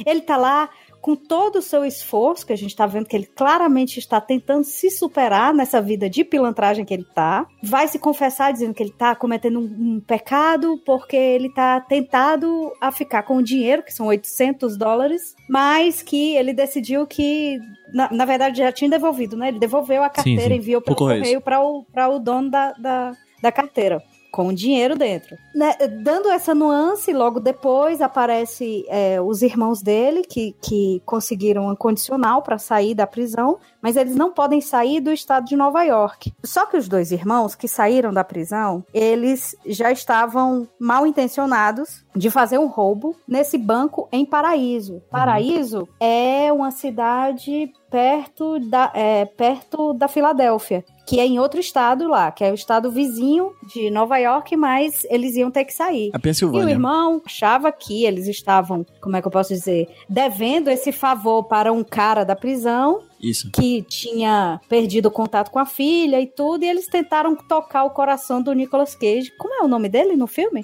[0.06, 0.70] Ele tá lá
[1.02, 4.64] com todo o seu esforço, que a gente tá vendo que ele claramente está tentando
[4.64, 8.92] se superar nessa vida de pilantragem que ele tá, vai se confessar dizendo que ele
[8.92, 13.94] tá cometendo um, um pecado porque ele tá tentado a ficar com o dinheiro, que
[13.94, 17.60] são 800 dólares, mas que ele decidiu que,
[17.94, 19.50] na, na verdade, já tinha devolvido, né?
[19.50, 20.56] Ele devolveu a carteira, sim.
[20.56, 24.04] enviou pelo correio para o, pra o dono da, da, da carteira.
[24.32, 25.38] Com dinheiro dentro.
[25.56, 31.76] Né, dando essa nuance, logo depois aparece é, os irmãos dele que, que conseguiram um
[31.76, 36.34] condicional para sair da prisão, mas eles não podem sair do estado de Nova York.
[36.44, 42.30] Só que os dois irmãos que saíram da prisão, eles já estavam mal intencionados de
[42.30, 45.02] fazer um roubo nesse banco em Paraíso.
[45.10, 52.08] Paraíso é uma cidade perto da, é, perto da Filadélfia que é em outro estado
[52.08, 56.12] lá, que é o estado vizinho de Nova York, mas eles iam ter que sair.
[56.14, 56.70] A E o Pensilvânia.
[56.70, 61.74] irmão achava que eles estavam, como é que eu posso dizer, devendo esse favor para
[61.74, 63.50] um cara da prisão Isso.
[63.52, 67.90] que tinha perdido o contato com a filha e tudo, e eles tentaram tocar o
[67.90, 69.32] coração do Nicolas Cage.
[69.40, 70.64] Como é o nome dele no filme?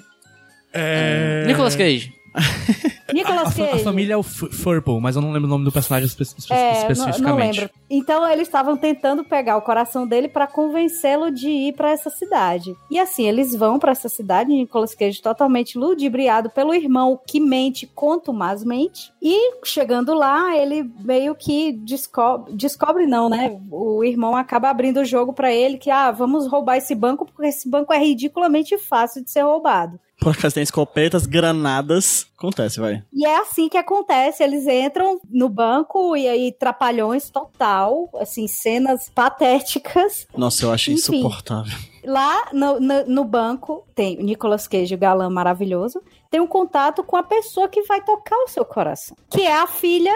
[0.72, 1.42] É...
[1.44, 2.12] Nicolas Cage.
[3.08, 3.84] A, Nicolas fa- a Cage.
[3.84, 6.72] família é o Furple, mas eu não lembro o nome do personagem espe espe- É,
[6.72, 7.22] não, especificamente.
[7.22, 7.70] não lembro.
[7.88, 12.74] Então eles estavam tentando pegar o coração dele para convencê-lo de ir para essa cidade.
[12.90, 17.86] E assim, eles vão para essa cidade, Nicolas Cage totalmente ludibriado pelo irmão que mente
[17.86, 19.12] contumazmente.
[19.28, 23.60] E chegando lá, ele meio que descobre, descobre não, né?
[23.72, 27.48] O irmão acaba abrindo o jogo para ele que ah, vamos roubar esse banco porque
[27.48, 29.98] esse banco é ridiculamente fácil de ser roubado.
[30.20, 32.28] Por acaso tem escopetas, granadas.
[32.38, 33.02] Acontece, vai.
[33.12, 39.10] E é assim que acontece, eles entram no banco e aí trapalhões total, assim, cenas
[39.12, 40.28] patéticas.
[40.36, 41.00] Nossa, eu acho Enfim.
[41.00, 41.76] insuportável.
[42.06, 47.02] Lá no, no, no banco tem o Nicolas Cage, o galã maravilhoso, tem um contato
[47.02, 50.14] com a pessoa que vai tocar o seu coração, que é a filha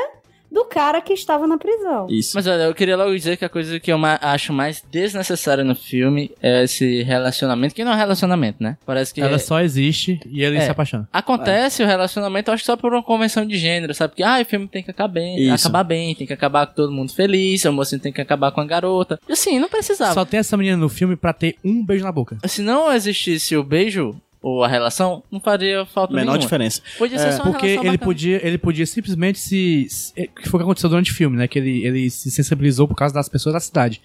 [0.50, 2.06] do cara que estava na prisão.
[2.10, 2.32] Isso.
[2.34, 5.62] Mas olha, eu queria logo dizer que a coisa que eu ma- acho mais desnecessária
[5.62, 8.76] no filme é esse relacionamento, que não é um relacionamento, né?
[8.84, 10.60] Parece que Ela é- só existe e ele É.
[10.62, 11.08] se apaixona.
[11.12, 14.14] Acontece o relacionamento, eu acho que só por uma convenção de gênero, sabe?
[14.16, 15.66] Que ah, o filme tem que acabar bem, Isso.
[15.66, 18.60] acabar bem, tem que acabar com todo mundo feliz, o mocinho tem que acabar com
[18.60, 19.18] a garota.
[19.28, 20.14] E assim, não precisava.
[20.14, 22.38] Só tem essa menina no filme pra ter um beijo na boca.
[22.46, 26.38] Se não existisse o beijo ou a relação, não faria falta Menor nenhuma.
[26.38, 26.80] diferença.
[26.96, 27.98] Podia ser É, só uma Porque ele bacana.
[27.98, 29.86] podia, ele podia simplesmente se.
[29.90, 31.46] se- Que foi o que aconteceu durante o filme, né?
[31.46, 34.00] Que ele, ele se sensibilizou por causa das pessoas da cidade.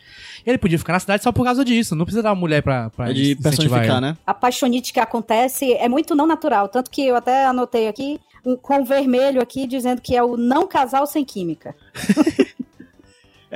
[0.45, 1.95] Ele podia ficar na cidade só por causa disso.
[1.95, 4.01] Não precisa dar uma mulher pra, pra incentivar personificar, ele.
[4.01, 4.17] né?
[4.27, 8.55] A paixonite que acontece é muito não natural, tanto que eu até anotei aqui um,
[8.57, 11.73] com vermelho aqui dizendo que é o não casal sem química.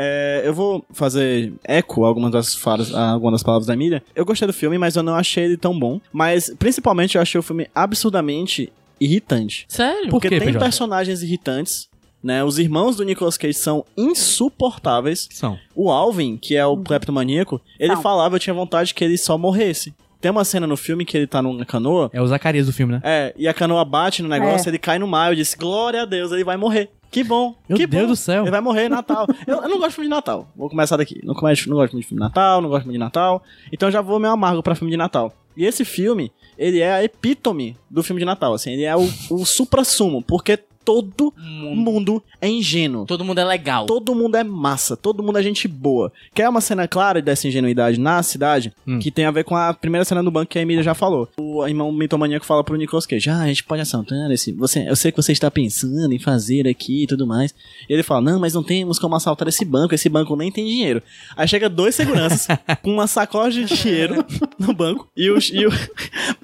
[0.01, 4.01] É, eu vou fazer eco a algumas das falas, algumas das palavras da Emília.
[4.15, 5.99] Eu gostei do filme, mas eu não achei ele tão bom.
[6.13, 9.65] Mas, principalmente, eu achei o filme absurdamente irritante.
[9.67, 10.03] Sério?
[10.03, 10.59] Por Porque quê, tem PJ?
[10.59, 11.89] personagens irritantes
[12.21, 12.43] né?
[12.43, 15.27] Os irmãos do Nicolas Cage são insuportáveis.
[15.31, 15.57] São.
[15.75, 18.01] O Alvin, que é o cleptomaníaco, ele Não.
[18.01, 19.93] falava, eu tinha vontade que ele só morresse.
[20.21, 22.93] Tem uma cena no filme que ele tá numa canoa, É o Zacarias do filme,
[22.93, 23.01] né?
[23.03, 24.69] é, e a canoa bate no negócio, É.
[24.71, 26.89] ele cai no mar, eu disse, glória a Deus, ele vai morrer.
[27.11, 28.09] Que bom, Meu que Deus bom.
[28.09, 28.43] do céu.
[28.43, 29.25] Ele vai morrer em Natal.
[29.47, 31.19] eu, eu não gosto muito de Natal, vou começar daqui.
[31.23, 33.87] Não, come- não gosto muito de filme de Natal, não gosto muito de Natal, então
[33.89, 35.33] eu já vou meio amargo pra filme de Natal.
[35.57, 39.09] E esse filme, ele é a epítome do filme de Natal, assim, ele é o,
[39.31, 43.05] o supra-sumo, porque todo mundo é ingênuo.
[43.05, 43.85] Todo mundo é legal.
[43.85, 46.11] Todo mundo é massa, todo mundo é gente boa.
[46.33, 48.73] Quer uma cena clara dessa ingenuidade na cidade?
[48.87, 48.97] Hum.
[48.97, 51.29] Que tem a ver com a primeira cena do banco que a Emília já falou.
[51.37, 54.51] O irmão mitomaníaco fala pro Nicolas Cage: Ah, a gente pode assaltar esse.
[54.53, 57.53] Você, eu sei que você está pensando em fazer aqui e tudo mais.
[57.87, 60.65] E ele fala: Não, mas não temos como assaltar esse banco, esse banco nem tem
[60.65, 61.03] dinheiro.
[61.37, 62.47] Aí chega dois seguranças
[62.81, 64.25] com uma sacola de dinheiro
[64.57, 65.71] no banco e o, e o,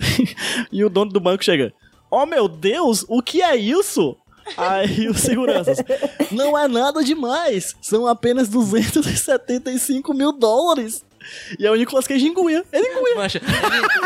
[0.72, 1.74] e o dono do banco chega:
[2.12, 4.16] Oh meu Deus, o que é isso?
[4.58, 5.78] Aí os seguranças.
[6.32, 7.76] Não é nada demais.
[7.82, 11.04] São apenas 275 mil dólares.
[11.60, 12.64] E aí o Nicolas Cage enguia.
[12.72, 13.16] Ele enguia.
[13.16, 13.52] Mancha, ele,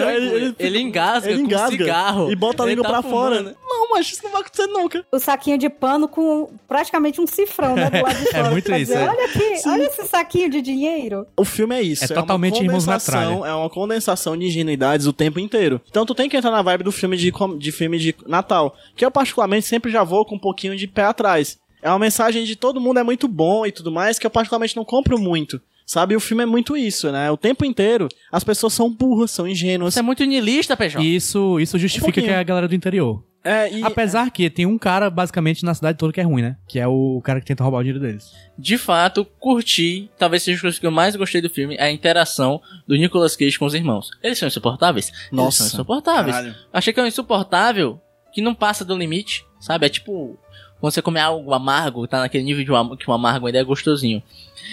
[0.00, 0.36] não Ele- enguia.
[0.36, 2.30] ele- Ele engasga Ele com engasga cigarro.
[2.32, 3.36] e bota a língua tá pra fora.
[3.38, 3.56] fumando.
[3.62, 5.04] Não, mas isso não vai acontecer nunca.
[5.12, 7.90] O saquinho de pano com praticamente um cifrão, né?
[7.90, 8.50] Do lado de fora.
[8.50, 9.08] muito pra isso, dizer, é.
[9.08, 11.26] Olha aqui, olha esse saquinho de dinheiro.
[11.36, 12.04] O filme é isso.
[12.04, 13.50] É totalmente uma Irmãos condensação- Metralha.
[13.50, 15.80] É uma condensação de ingenuidades o tempo inteiro.
[15.88, 18.74] Então tu tem que entrar na vibe do filme de, de filme de Natal.
[18.96, 21.58] Que eu particularmente sempre já vou com um pouquinho de pé atrás.
[21.82, 24.76] É uma mensagem de todo mundo é muito bom e tudo mais, que eu particularmente
[24.76, 25.60] não compro muito.
[25.86, 27.28] Sabe, o filme é muito isso, né?
[27.32, 29.94] O tempo inteiro as pessoas são burras, são ingênuas.
[29.94, 31.02] Você é muito niilista, Pejão.
[31.02, 32.26] E isso, isso justifica pouquinho.
[32.26, 33.24] que é a galera do interior.
[33.42, 36.56] É, e- Apesar que tem um cara, basicamente, na cidade toda que é ruim, né?
[36.68, 38.30] Que é o cara que tenta roubar o dinheiro deles.
[38.56, 42.60] De fato, curti, talvez seja a coisa que eu mais gostei do filme, a interação
[42.86, 44.10] do Nicolas Cage com os irmãos.
[44.22, 45.10] Eles são insuportáveis?
[45.32, 45.62] Nossa.
[45.62, 46.36] Eles são insuportáveis.
[46.36, 46.54] Caralho.
[46.72, 47.98] Achei que é um insuportável
[48.32, 49.86] que não passa do limite, sabe?
[49.86, 50.38] É tipo
[50.80, 53.64] quando você come algo amargo, tá naquele nível de um que o amargo ainda é
[53.64, 54.22] gostosinho.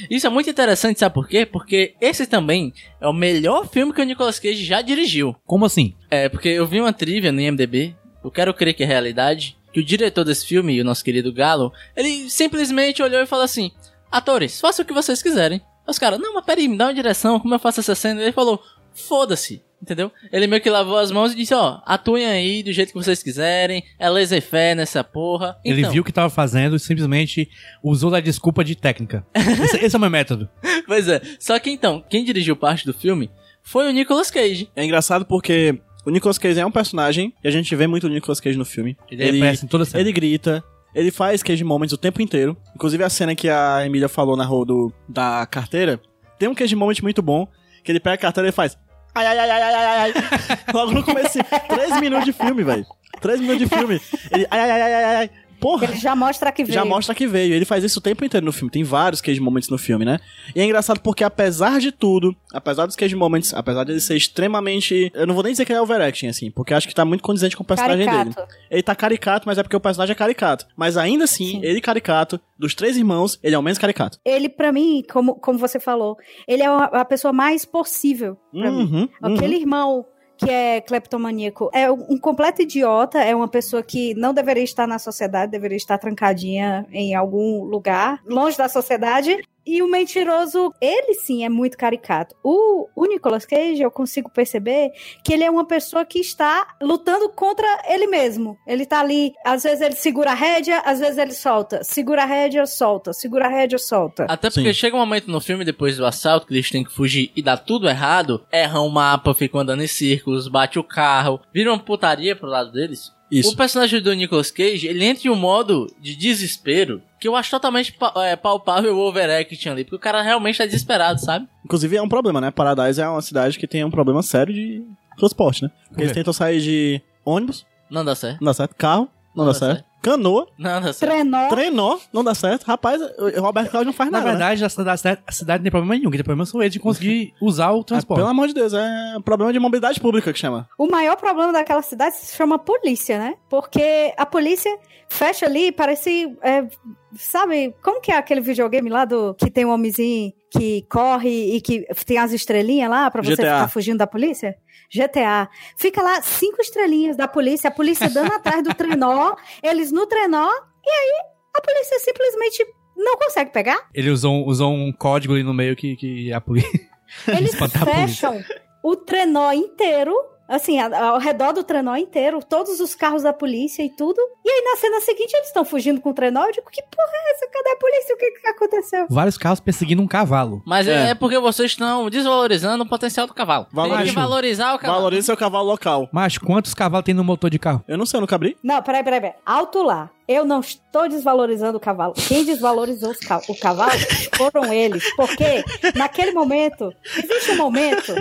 [0.10, 1.46] Isso é muito interessante, sabe por quê?
[1.46, 5.36] Porque esse também é o melhor filme que o Nicolas Cage já dirigiu.
[5.46, 5.94] Como assim?
[6.10, 9.80] É, porque eu vi uma trivia no IMDB, eu quero crer que é realidade, que
[9.80, 13.72] o diretor desse filme, o nosso querido Galo, ele simplesmente olhou e falou assim:
[14.12, 15.62] Atores, façam o que vocês quiserem.
[15.86, 18.22] Os caras, não, mas peraí, me dá uma direção, como eu faço essa cena?
[18.22, 18.62] Ele falou:
[18.94, 19.64] foda-se.
[19.82, 20.12] Entendeu?
[20.32, 23.22] Ele meio que lavou as mãos e disse, ó, atuem aí do jeito que vocês
[23.22, 25.58] quiserem, é laissez-faire nessa porra.
[25.64, 27.48] Ele Então, viu o que tava fazendo e simplesmente
[27.84, 29.26] usou da desculpa de técnica.
[29.36, 30.50] esse, esse é o meu método.
[30.86, 31.22] Pois é.
[31.40, 33.30] Só que então, quem dirigiu parte do filme
[33.62, 34.70] foi o Nicolas Cage.
[34.76, 38.10] É engraçado porque o Nicolas Cage é um personagem e a gente vê muito o
[38.10, 38.98] Nicolas Cage no filme.
[39.12, 40.02] Ele, aparece em toda cena.
[40.02, 40.64] Ele grita,
[40.96, 42.58] ele faz Cage Moments o tempo inteiro.
[42.74, 46.00] Inclusive a cena que a Emília falou na rua do, da carteira,
[46.40, 47.48] tem um Cage Moment muito bom,
[47.84, 48.78] que ele pega a carteira e faz...
[49.18, 50.14] Ai, ai, ai, ai, ai, ai, ai.
[50.72, 52.86] Logo no começo, três minutos de filme, velho.
[53.20, 54.00] Três minutos de filme.
[54.32, 54.46] Ele...
[54.52, 55.32] Ai, ai, ai, ai, ai, ai.
[55.60, 55.86] Porra!
[55.86, 56.74] Ele já mostra que veio.
[56.74, 57.54] Já mostra que veio.
[57.54, 58.72] Ele faz isso o tempo inteiro no filme.
[58.72, 60.20] Tem vários Cage Moments no filme, né?
[60.56, 64.16] E é engraçado porque, apesar de tudo, apesar dos Cage Moments, apesar de ele ser
[64.16, 65.12] extremamente.
[65.14, 67.06] Eu não vou nem dizer que ele é overacting, assim, porque eu acho que tá
[67.06, 68.34] muito condizente com o personagem dele.
[68.34, 68.48] Caricato.
[68.70, 70.68] Ele tá caricato, mas é porque o personagem é caricato.
[70.76, 71.62] Mas ainda assim, Sim.
[71.64, 74.20] ele caricato, dos três irmãos, ele é o menos caricato.
[74.26, 76.18] Ele, pra mim, como, como você falou,
[76.48, 78.92] ele é a, pessoa mais possível pra mim.
[78.92, 80.06] Uhum, Aquele irmão
[80.38, 85.00] que é cleptomaníaco é um completo idiota, é uma pessoa que não deveria estar na
[85.00, 89.38] sociedade, deveria estar trancadinha em algum lugar, longe da sociedade.
[89.68, 92.34] E o mentiroso, ele sim é muito caricato.
[92.42, 97.28] O, o Nicolas Cage, eu consigo perceber que ele é uma pessoa que está lutando
[97.28, 98.58] contra ele mesmo.
[98.66, 101.84] Ele tá ali, às vezes ele segura a rédea, às vezes ele solta.
[101.84, 103.12] Segura a rédea, solta.
[103.12, 104.26] Segura a rédea, solta.
[104.30, 104.80] Até porque Sim.
[104.80, 107.58] chega um momento no filme, depois do assalto, que eles têm que fugir e dá
[107.58, 112.38] tudo errado, erram o mapa, ficam andando em círculos, bate o carro, vira uma putaria
[112.38, 113.12] pro lado deles.
[113.30, 113.52] Isso.
[113.52, 117.50] O personagem do Nicolas Cage, ele entra em um modo de desespero que eu acho
[117.52, 121.48] totalmente pa- é, palpável o overacting ali, porque o cara realmente tá desesperado, sabe?
[121.66, 122.52] Inclusive é um problema, né?
[122.52, 124.84] Paradise é uma cidade que tem um problema sério de
[125.18, 125.72] transporte, né?
[125.90, 128.40] Porque eles tentam sair de ônibus, Não dá certo.
[128.40, 128.76] não dá certo.
[128.76, 129.84] Carro, não, dá, certo.
[130.02, 131.12] Canoa, Não dá certo.
[131.12, 131.48] Trenó.
[131.50, 132.64] trenó, não dá certo.
[132.66, 134.32] Rapaz, o Roberto Cláudio não faz Na nada.
[134.32, 134.38] né?
[134.38, 136.10] verdade, a cidade, a cidade não tem problema nenhum.
[136.10, 138.20] Quem tem problema são eles de conseguir usar o Ah, transporte.
[138.20, 140.70] pelo amor de Deus, é problema de mobilidade pública que chama.
[140.78, 143.34] O maior problema daquela cidade se chama polícia, né?
[143.50, 144.72] Porque a polícia
[145.10, 146.36] fecha ali, parece.
[146.42, 146.68] é,
[147.16, 151.62] sabe, como que é aquele videogame lá do que tem um homenzinho que corre e
[151.62, 153.44] que tem as estrelinhas lá pra você GTA.
[153.44, 154.56] ficar fugindo da polícia?
[154.94, 155.50] GTA.
[155.76, 160.50] Fica lá cinco estrelinhas da polícia, a polícia dando atrás do trenó, eles no trenó,
[160.86, 161.14] e aí
[161.56, 162.66] a polícia simplesmente
[162.96, 163.88] não consegue pegar.
[163.94, 166.88] Ele usou, usou um código ali no meio que, que a polícia.
[167.28, 168.44] Eles fecham
[168.84, 170.14] o trenó inteiro
[170.48, 174.18] Assim, ao redor do trenó inteiro, todos os carros da polícia e tudo.
[174.46, 176.46] E aí na cena seguinte eles estão fugindo com o trenó.
[176.46, 177.48] Eu digo, que porra é essa?
[177.52, 178.16] Cadê a polícia?
[178.16, 179.06] O que, que aconteceu?
[179.10, 180.62] Vários carros perseguindo um cavalo.
[180.66, 181.10] Mas é.
[181.10, 181.16] É.
[181.16, 183.66] porque vocês estão desvalorizando o potencial do cavalo.
[183.66, 185.00] Tem Valoriza- que valorizar o cavalo.
[185.00, 186.08] Valorize seu cavalo local.
[186.14, 187.84] Mas quantos cavalos tem no motor de carro?
[187.88, 188.58] Eu não sei, eu nunca abri.
[188.64, 189.36] Não, peraí, peraí, peraí.
[189.46, 190.10] Alto lá.
[190.28, 192.14] Eu não estou desvalorizando o cavalo.
[192.14, 193.92] Quem desvalorizou os ca- o cavalo
[194.36, 195.04] foram eles.
[195.16, 195.64] Porque
[195.96, 198.14] naquele momento, existe um momento.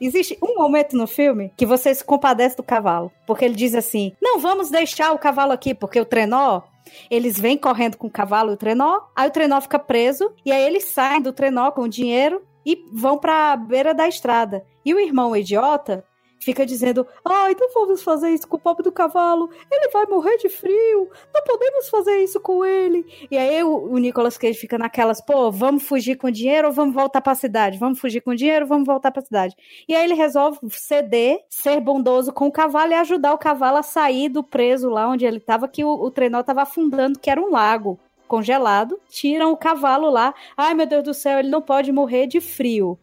[0.00, 3.10] Existe um momento no filme que você se compadece do cavalo.
[3.26, 6.62] Porque ele diz assim: não vamos deixar o cavalo aqui, porque o trenó.
[7.10, 10.52] Eles vêm correndo com o cavalo e o trenó, aí o trenó fica preso, e
[10.52, 14.64] aí eles saem do trenó com o dinheiro e vão pra beira da estrada.
[14.84, 16.04] E o irmão idiota
[16.38, 20.36] fica dizendo: Ai, não vamos fazer isso com o pobre do cavalo, ele vai morrer
[20.36, 23.06] de frio, não podemos fazer isso com ele.
[23.30, 26.94] E aí o, o Nicolas Cage fica naquelas: pô, vamos fugir com dinheiro ou vamos
[26.94, 27.78] voltar pra cidade?
[27.78, 29.54] Vamos fugir com dinheiro vamos voltar pra cidade?
[29.88, 33.82] E aí ele resolve ceder, ser bondoso com o cavalo e ajudar o cavalo a
[33.82, 37.40] sair do preso lá onde ele tava, que o, o trenó tava afundando, que era
[37.40, 39.00] um lago congelado.
[39.08, 40.34] Tiram o cavalo lá.
[40.56, 42.98] Ai, meu Deus do céu, ele não pode morrer de frio.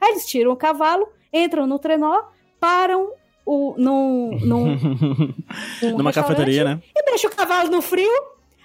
[0.00, 2.22] Aí eles tiram o cavalo, entram no trenó,
[2.60, 3.12] param
[3.44, 4.76] o, num, num,
[5.82, 6.82] num Numa cafeteria, né?
[6.94, 8.10] E deixa o cavalo no frio.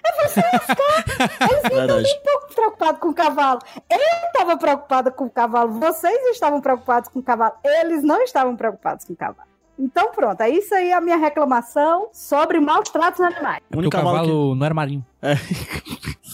[0.05, 1.49] É você lascar.
[1.49, 3.59] Eles não estão nem um pouco preocupados com o cavalo.
[3.89, 5.79] Eu estava preocupada com o cavalo.
[5.79, 7.53] Vocês estavam preocupados com o cavalo.
[7.63, 9.47] Eles não estavam preocupados com o cavalo.
[9.79, 13.63] Então pronto, é isso aí a minha reclamação sobre maus tratos animais.
[13.69, 15.05] O Porque o cavalo, cavalo não era marinho.
[15.21, 15.35] É.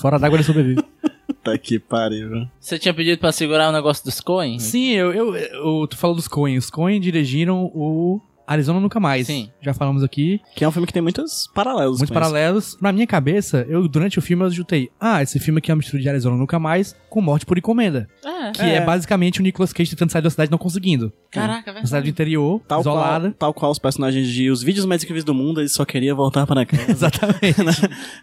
[0.01, 0.83] Fora d'água ele sobrevive.
[1.43, 2.47] Tá que pariu.
[2.59, 4.59] Você tinha pedido pra segurar o negócio dos Coen?
[4.59, 6.57] Sim, eu, eu, eu- tu falou dos Coen.
[6.57, 8.19] Os Coen dirigiram o
[8.53, 9.27] Arizona Nunca Mais.
[9.27, 9.49] Sim.
[9.61, 10.41] Já falamos aqui.
[10.55, 11.99] Que é um filme que tem muitos paralelos.
[11.99, 12.77] Muitos paralelos.
[12.81, 14.89] Na minha cabeça, eu durante o filme eu jutei.
[14.99, 18.07] Ah, esse filme aqui é uma mistura de Arizona Nunca Mais com Morte por Encomenda.
[18.25, 18.51] É.
[18.51, 18.81] Que é, É.
[18.85, 21.11] basicamente o Nicolas Cage tentando sair da cidade e não conseguindo.
[21.31, 22.09] Caraca, Na cidade do velho.
[22.09, 23.25] interior, Tal isolada.
[23.29, 26.15] qual, tal qual os personagens de Os Vídeos Mais Incríveis do Mundo, eles só queriam
[26.17, 26.85] voltar para casa.
[26.91, 27.61] Exatamente.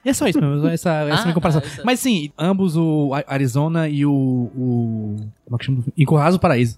[0.04, 1.60] e é só isso mesmo, essa, essa Ah, minha comparação.
[1.60, 4.10] tá, isso é- Mas sim, ambos, o Arizona e o.
[4.12, 5.84] o como é que chama?
[5.96, 6.76] Encurraso Paraíso.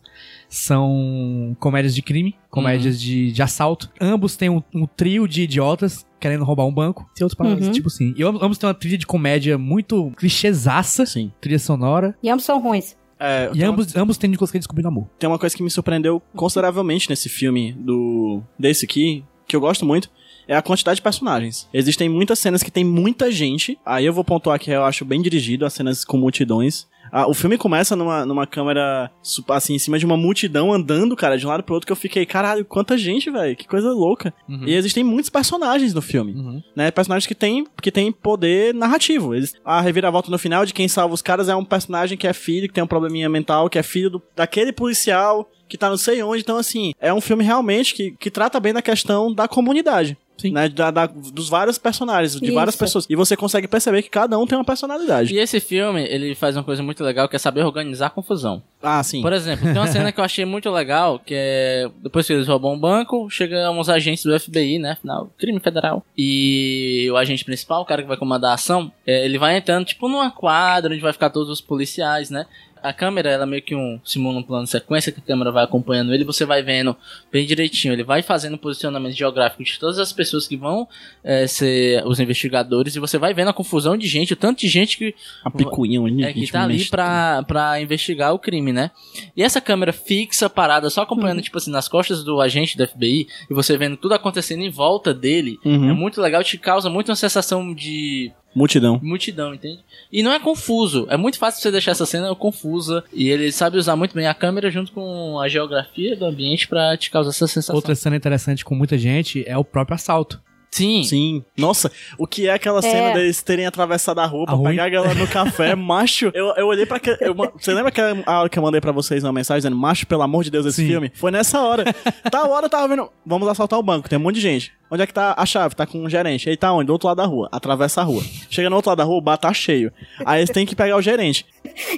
[0.49, 3.01] São comédias de crime, comédias Uhum.
[3.03, 3.91] de, de assalto.
[4.01, 7.09] Ambos têm um, um trio de idiotas querendo roubar um banco.
[7.19, 7.73] E outros paralelos, Uhum.
[7.73, 8.15] tipo assim.
[8.17, 11.31] E ambos têm uma trilha de comédia muito clichêzaça, Sim.
[11.41, 12.17] trilha sonora.
[12.23, 12.97] E ambos são ruins.
[13.21, 15.03] É, E tem, ambos, ambos têm Nicolas Cage descobrindo amor.
[15.05, 19.61] uma, tem uma coisa que me surpreendeu consideravelmente nesse filme do desse aqui, que eu
[19.61, 20.09] gosto muito,
[20.47, 21.69] é a quantidade de personagens.
[21.75, 23.79] Existem muitas cenas que tem muita gente.
[23.85, 26.87] Aí eu vou pontuar que eu acho bem dirigido, as cenas com multidões.
[27.13, 29.11] Ah, o filme começa numa, numa câmera,
[29.51, 31.97] assim, em cima de uma multidão andando, cara, de um lado pro outro, que eu
[31.97, 34.33] fiquei, caralho, quanta gente, velho, que coisa louca.
[34.49, 34.65] Uhum.
[34.67, 36.63] E existem muitos personagens no filme Uhum.
[36.75, 36.91] né?
[36.91, 39.35] Personagens que tem, que tem poder narrativo.
[39.35, 42.33] Eles, a reviravolta no final de quem salva os caras é um personagem que é
[42.33, 45.99] filho, que tem um probleminha mental, que é filho do, daquele policial que tá não
[45.99, 46.43] sei onde.
[46.43, 50.17] Então, assim, é um filme realmente que, que trata bem da questão da comunidade.
[50.39, 50.53] Sim.
[50.53, 52.85] Né, da, da- dos vários personagens, de várias Isso.
[52.85, 53.07] pessoas.
[53.11, 55.35] E você consegue perceber que cada um tem uma personalidade.
[55.35, 58.63] E esse filme, ele faz uma coisa muito legal, que é saber organizar a confusão.
[58.81, 59.21] Ah, sim.
[59.21, 62.47] Por exemplo, tem uma cena que eu achei muito legal, que é depois que eles
[62.47, 64.93] roubam um banco, chegam uns agentes do FBI, né?
[64.93, 66.05] Afinal, crime federal.
[66.17, 69.85] E o agente principal, o cara que vai comandar a ação, é, ele vai entrando
[69.85, 72.47] tipo numa quadra onde vai ficar todos os policiais, né?
[72.83, 75.65] A câmera, ela meio que um simula um plano de sequência que a câmera vai
[75.65, 76.97] acompanhando ele, você vai vendo
[77.33, 77.93] bem direitinho.
[77.93, 80.89] Ele vai fazendo posicionamento geográfico de todas as pessoas que vão
[81.23, 84.69] é, ser os investigadores e você vai vendo a confusão de gente, o tanto de
[84.69, 85.15] gente que
[85.45, 88.91] A picuinha é, que tá ali pra, pra investigar o crime, né?
[89.37, 93.27] E essa câmera fixa, parada, só acompanhando, tipo assim, nas costas do agente do FBI,
[93.51, 95.95] e você vendo tudo acontecendo em volta dele, é Uhum.
[95.95, 98.99] muito legal, te causa muito uma sensação de Multidão.
[99.03, 99.81] multidão, entende?
[100.13, 103.79] E não é confuso, é muito fácil você deixar essa cena confusa, e ele sabe
[103.79, 107.47] usar muito bem a câmera junto com a geografia do ambiente pra te causar essa
[107.47, 107.77] sensação.
[107.77, 110.41] Outra cena interessante com muita gente é o próprio assalto.
[110.71, 111.03] Sim.
[111.03, 111.43] Sim.
[111.57, 113.15] Nossa, o que é aquela cena É.
[113.15, 116.31] deles terem atravessado a rua pra pegar a galera no café, macho?
[116.35, 117.01] Eu, eu olhei pra.
[117.01, 119.77] Que, eu você lembra que a hora que eu mandei pra vocês uma mensagem dizendo,
[119.77, 120.89] macho, pelo amor de Deus, esse Sim.
[120.89, 121.11] filme?
[121.15, 121.85] Foi nessa hora.
[122.31, 124.73] Tal hora eu tava vendo, vamos assaltar o banco, tem um monte de gente.
[124.91, 125.75] Onde é que tá a chave?
[125.75, 126.49] Tá com um gerente.
[126.49, 126.87] Ele tá onde?
[126.87, 127.49] Do outro lado da rua.
[127.53, 128.23] Atravessa a rua.
[128.51, 129.93] Chega no outro lado da rua, o bar tá cheio.
[130.25, 131.45] Aí eles têm que pegar o gerente.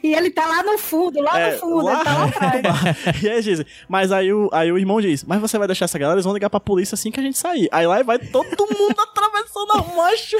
[0.03, 3.23] E ele tá lá no fundo, lá É, no fundo, lá- ele tá lá atrás.
[3.23, 5.85] e aí eles dizem, mas aí o, aí o irmão diz, mas você vai deixar
[5.85, 7.69] essa galera, eles vão ligar pra polícia assim que a gente sair.
[7.71, 10.37] Aí lá vai todo mundo atravessando a macho.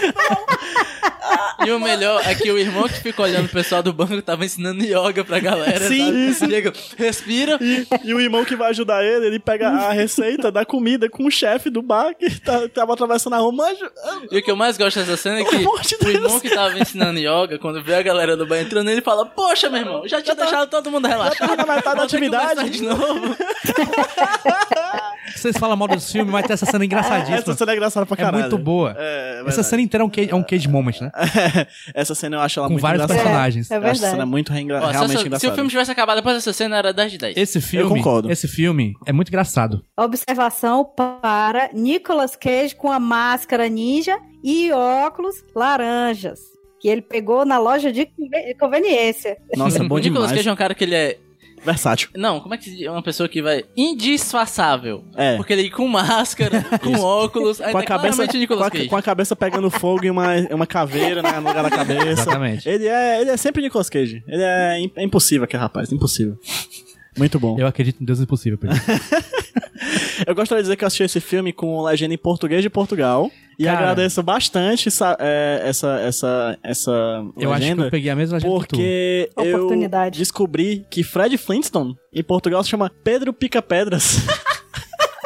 [1.65, 4.45] E o melhor é que o irmão que fica olhando o pessoal do banco tava
[4.45, 5.87] ensinando yoga pra galera.
[5.87, 6.53] Sim, sabe?
[6.53, 7.59] Chega, respira.
[7.61, 11.27] E, e o irmão que vai ajudar ele, ele pega a receita da comida com
[11.27, 13.53] o chefe do bar que tá, tava atravessando a rua.
[13.53, 13.79] Mas,
[14.31, 16.51] E o que eu mais gosto dessa cena é que amor de o irmão que
[16.51, 20.07] tava ensinando yoga, quando vê a galera do bar entrando, ele fala: poxa, meu irmão,
[20.09, 21.39] já tinha deixado todo mundo relaxado.
[21.49, 22.71] tava na metade da atividade.
[22.71, 23.37] de novo.
[25.37, 27.39] Vocês falam mal desse filme, mas tem essa cena engraçadíssima.
[27.39, 28.43] Essa cena é engraçada pra É caralho.
[28.43, 28.95] muito boa.
[28.99, 29.67] É, é Essa verdade.
[29.69, 31.11] cena inteira é um cage, é um cage moment, né?
[31.95, 33.29] Essa cena eu acho ela Com muito vários engraçada.
[33.29, 33.71] personagens.
[33.71, 34.31] É Eu acho essa cena verdade.
[34.31, 35.53] muito reengra- Ó, se, realmente essa- se engraçada.
[35.53, 37.37] o filme tivesse acabado depois dessa cena, era 10 de 10.
[37.37, 38.31] Esse filme, concordo.
[38.31, 39.83] esse filme é muito engraçado.
[39.97, 46.41] Observação para Nicolas Cage com a máscara ninja e óculos laranjas.
[46.81, 49.37] Que ele pegou na loja de conve- conveniência.
[49.57, 50.33] Nossa, é bom o Nicolas demais.
[50.33, 51.19] Cage é um cara que ele é...
[51.63, 52.09] Versátil.
[52.17, 52.87] Não, como é que se diz?
[52.87, 53.65] é uma pessoa que vai...
[53.77, 55.05] Indisfaçável.
[55.15, 55.37] É.
[55.37, 57.59] Porque ele com máscara, com óculos...
[57.59, 58.89] Com a, cabeça, Nicolas com, a, Cage.
[58.89, 62.09] com a cabeça pegando fogo e uma, uma caveira né, no lugar da cabeça.
[62.09, 62.67] Exatamente.
[62.67, 64.25] Ele é, ele é sempre Nicolas Cage.
[64.27, 66.39] Ele é, é impossível aquele rapaz, impossível.
[67.19, 67.59] Muito bom.
[67.59, 69.31] Eu acredito em Deus Impossível, isso.
[70.27, 73.31] Eu gostaria de dizer que eu assisti esse filme com legenda em português de Portugal.
[73.59, 73.79] E Cara.
[73.79, 76.91] agradeço bastante essa, é, essa, essa, essa
[77.37, 77.85] Eu acho que legenda.
[77.85, 78.55] eu peguei a mesma legenda.
[78.55, 80.19] Porque eu Oportunidade.
[80.19, 84.19] descobri que Fred Flintstone em Portugal se chama Pedro Pica Pedras.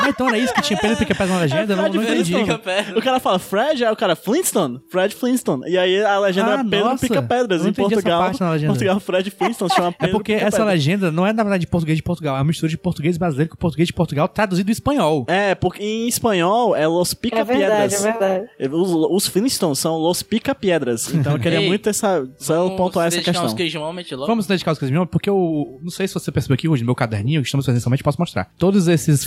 [0.04, 1.72] Ah, então era isso que tinha Pedro Pica Pés na legenda?
[1.72, 2.34] Eu não, Fred não entendi.
[2.34, 2.98] Fica perto.
[2.98, 5.68] o cara fala Fred, aí o cara Flintstone, Fred Flintstone.
[5.70, 7.06] E aí a legenda Ah, é Pedro nossa.
[7.06, 8.20] Pica Pedras Eu não em entendi essa Portugal.
[8.22, 8.72] parte na legenda.
[8.72, 11.60] Portugal, Fred Flintstone se chama É Pedro porque Pica essa legenda não é na verdade
[11.62, 14.66] de português de Portugal, é uma mistura de português brasileiro com português de Portugal traduzido
[14.66, 15.24] do espanhol.
[15.28, 18.44] É, porque em espanhol é Los Pica É verdade, é verdade.
[18.70, 21.12] Os, os Flintstones são Los Pica Piedras.
[21.14, 23.80] Então eu queria Ei, muito essa, só Vamos pontuar essa dedicar questão.
[23.80, 24.26] Moment logo.
[24.26, 26.94] Vamos dedicar os coisas porque eu não sei se você percebeu aqui hoje no meu
[26.94, 28.50] caderninho, que estamos fazendo somente, posso mostrar.
[28.58, 29.26] Todos esses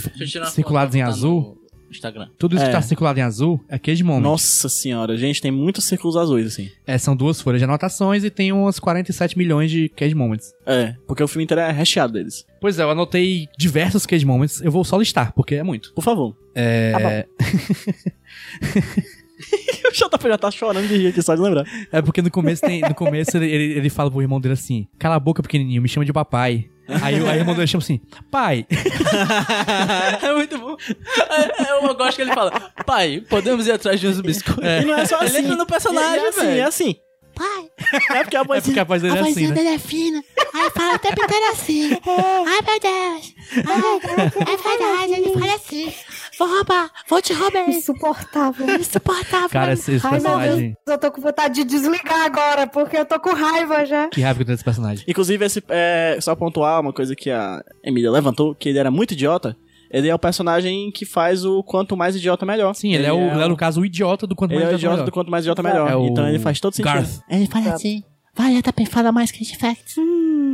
[0.68, 1.58] Circulados em botar azul,
[1.90, 2.28] Instagram.
[2.38, 2.66] tudo isso É.
[2.68, 4.20] que tá circulado em azul é Cage Moment.
[4.22, 6.68] Nossa senhora, gente, tem muitos círculos azuis, assim.
[6.86, 10.52] É, são duas folhas de anotações e tem umas 47 milhões de Cage Moments.
[10.66, 12.44] É, porque o filme inteiro é recheado deles.
[12.60, 15.92] Pois é, eu anotei diversos Cage Moments, eu vou só listar, porque é muito.
[15.94, 16.36] Por favor.
[16.54, 17.22] É, Tá bom.
[19.88, 21.64] O JP já tá chorando de rir aqui, só de lembrar.
[21.92, 24.86] é porque no começo, tem, no começo ele, ele, ele fala pro irmão dele assim,
[24.98, 26.68] cala a boca pequenininho, me chama de papai.
[27.02, 28.66] Aí, o- aí o irmão dele chama assim, pai.
[30.22, 30.76] É muito bom.
[31.30, 32.50] É, é, eu gosto que ele fala,
[32.86, 34.64] pai, podemos ir atrás de uns biscoitos.
[34.64, 35.26] E não é só assim.
[35.26, 36.60] Ele entra no personagem, E é assim, velho.
[36.60, 36.96] É assim.
[37.38, 37.70] Pai.
[38.18, 38.62] É porque a É vozinha...
[38.62, 39.54] porque a voz dele é assim, né?
[39.54, 40.22] dele é fina.
[40.54, 41.90] Aí fala o tempo inteiro assim.
[42.46, 43.34] Ai, meu Deus.
[43.66, 45.92] Ai, é verdade, ele fala assim.
[46.38, 47.68] Vou roubar, vou te roubar.
[47.70, 48.78] Insuportável.
[48.78, 49.48] Insuportável.
[49.48, 50.66] Cara, esse, esse Ai, meu personagem...
[50.70, 54.08] Deus, eu tô com vontade de desligar agora, porque eu tô com raiva já.
[54.08, 55.04] Que raiva que eu tenho desse personagem.
[55.08, 59.12] Inclusive, esse, é, só pontuar uma coisa que a Emília levantou, que ele era muito
[59.12, 59.56] idiota.
[59.90, 62.74] Ele é o personagem que faz o quanto mais idiota, melhor.
[62.74, 64.74] Sim, ele, é, o, ele é, no caso, o idiota do quanto Ele mais é
[64.74, 65.06] o idiota melhor.
[65.06, 65.90] do quanto mais idiota, melhor.
[65.90, 66.92] É o então ele faz todo sentido.
[66.92, 67.20] Garth.
[67.28, 68.02] Ele fala assim.
[68.36, 69.78] Vai, JP, fala mais que a gente faz.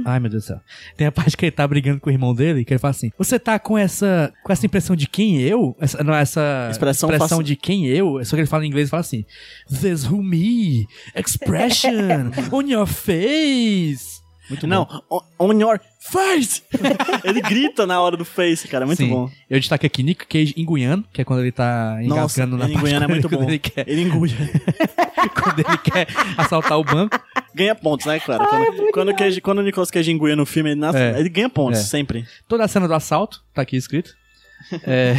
[0.06, 0.60] Ai, meu Deus do céu.
[0.96, 3.10] Tem a parte que ele tá brigando com o irmão dele, que ele fala assim:
[3.18, 5.76] Você tá com essa com essa impressão de quem eu?
[5.78, 8.24] Essa, não, essa Expressão faci- de quem eu?
[8.24, 9.24] Só que ele fala em inglês e fala assim:
[9.68, 14.13] This who me, expression on your face.
[14.48, 15.22] Muito Não, bom.
[15.38, 16.62] on, on your face!
[17.24, 18.84] ele grita na hora do face, cara.
[18.84, 19.08] Muito Sim.
[19.08, 19.30] bom.
[19.48, 22.04] Eu destaquei aqui Nick Cage enguiando, que é quando ele tá Nossa,
[22.42, 23.36] engasgando na ele parte é quando muito bom.
[23.38, 24.36] Quando ele quer, Ele engulha.
[25.42, 27.18] quando ele quer assaltar o banco.
[27.54, 28.46] ganha pontos, né, claro.
[28.46, 31.18] Quando, quando, o Cage- quando o Nicolas Cage enguia no filme, ele, nasce- É.
[31.18, 31.82] ele ganha pontos, É.
[31.84, 32.26] sempre.
[32.46, 34.14] Toda a cena do assalto, tá aqui escrito.
[34.86, 35.14] É.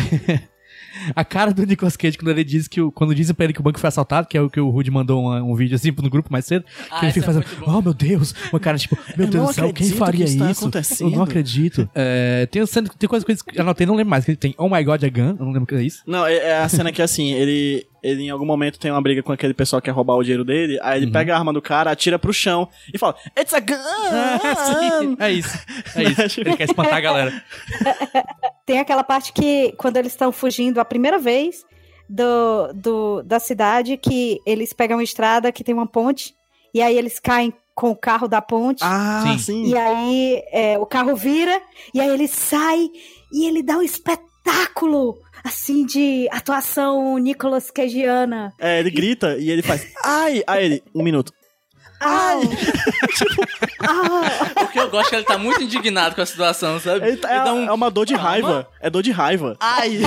[1.15, 3.59] A cara do Nicolas Cage quando ele diz que o, quando dizem pra ele que
[3.59, 5.91] o banco foi assaltado, que é o que o Rudy mandou uma- um, vídeo assim
[6.01, 8.77] no grupo mais cedo, Ah, que ele fica é fazendo, oh meu Deus, uma cara
[8.77, 10.81] tipo, meu Eu Deus não do céu, quem faria que isso tá.
[11.01, 11.89] Eu não acredito.
[11.93, 14.83] É, tem, cena- tem coisa que eu anotei, não lembro mais, que tem Oh My
[14.83, 16.01] God Again, eu não lembro o que é isso.
[16.05, 19.23] Não, é, é a cena que assim, ele, ele em algum momento tem uma briga
[19.23, 21.03] com aquele pessoal que quer roubar o dinheiro dele, aí Uhum.
[21.03, 23.75] ele pega a arma do cara, atira pro chão e fala, It's a gun!
[25.01, 25.57] Sim, é isso,
[25.95, 26.39] é isso.
[26.41, 27.43] Ele quer espantar a galera.
[28.65, 31.63] Tem aquela parte que, quando eles estão fugindo a primeira vez
[32.09, 36.33] do, do, da cidade, que eles pegam uma estrada que tem uma ponte,
[36.73, 38.79] e aí eles caem com o carro da ponte.
[38.83, 39.37] Ah, Sim.
[39.37, 39.65] sim.
[39.67, 41.61] E aí é, o carro vira,
[41.93, 42.87] e aí ele sai
[43.33, 48.51] e ele dá um espetáculo assim de atuação Nicolas Cageana.
[48.59, 50.43] É, ele grita e ele faz, ai!
[50.47, 51.31] Aí ele, um minuto.
[52.01, 52.41] Ai!
[53.87, 57.07] ah, Porque eu gosto que ele tá muito indignado com a situação, sabe?
[57.07, 58.67] Ele tá- é, dá um- é uma dor de raiva.
[58.81, 59.55] É dor de raiva.
[59.59, 59.99] Ai!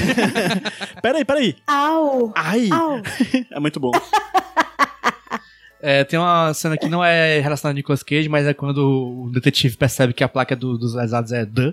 [1.01, 1.57] peraí, peraí.
[1.67, 2.33] au!
[2.37, 2.69] Ai!
[2.71, 3.01] Au!
[3.53, 3.93] É muito bom.
[5.81, 8.79] É, tem uma cena que não é relacionada a Nicolas Cage, mas é quando
[9.27, 11.73] o detetive percebe que a placa do- dos lesados é D.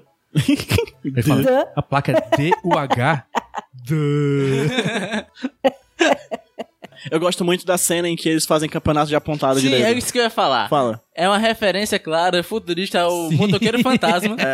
[1.03, 1.67] Ele fala, Duh.
[1.75, 3.25] a placa é D-U-H.
[7.11, 9.87] Eu gosto muito da cena em que eles fazem campeonato de apontado de Sim, é
[9.87, 9.97] dedo.
[9.97, 10.67] isso que eu ia falar.
[10.69, 11.01] Fala.
[11.15, 13.35] É uma referência clara, futurista ao Sim.
[13.37, 14.35] motoqueiro fantasma.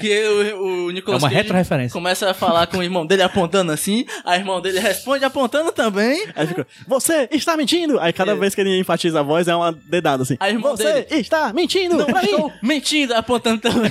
[0.00, 1.92] Que o, o É Nicolas uma Cage retroreferência.
[1.92, 6.26] começa a falar com o irmão dele apontando assim, a irmão dele responde apontando também.
[6.34, 8.00] Aí fica, você está mentindo!
[8.00, 10.36] Aí cada vez que ele enfatiza a voz é uma dedada assim.
[10.40, 11.20] A irmã você dele.
[11.20, 12.28] está mentindo Não pra mim!
[12.30, 13.90] estou mentindo, apontando também.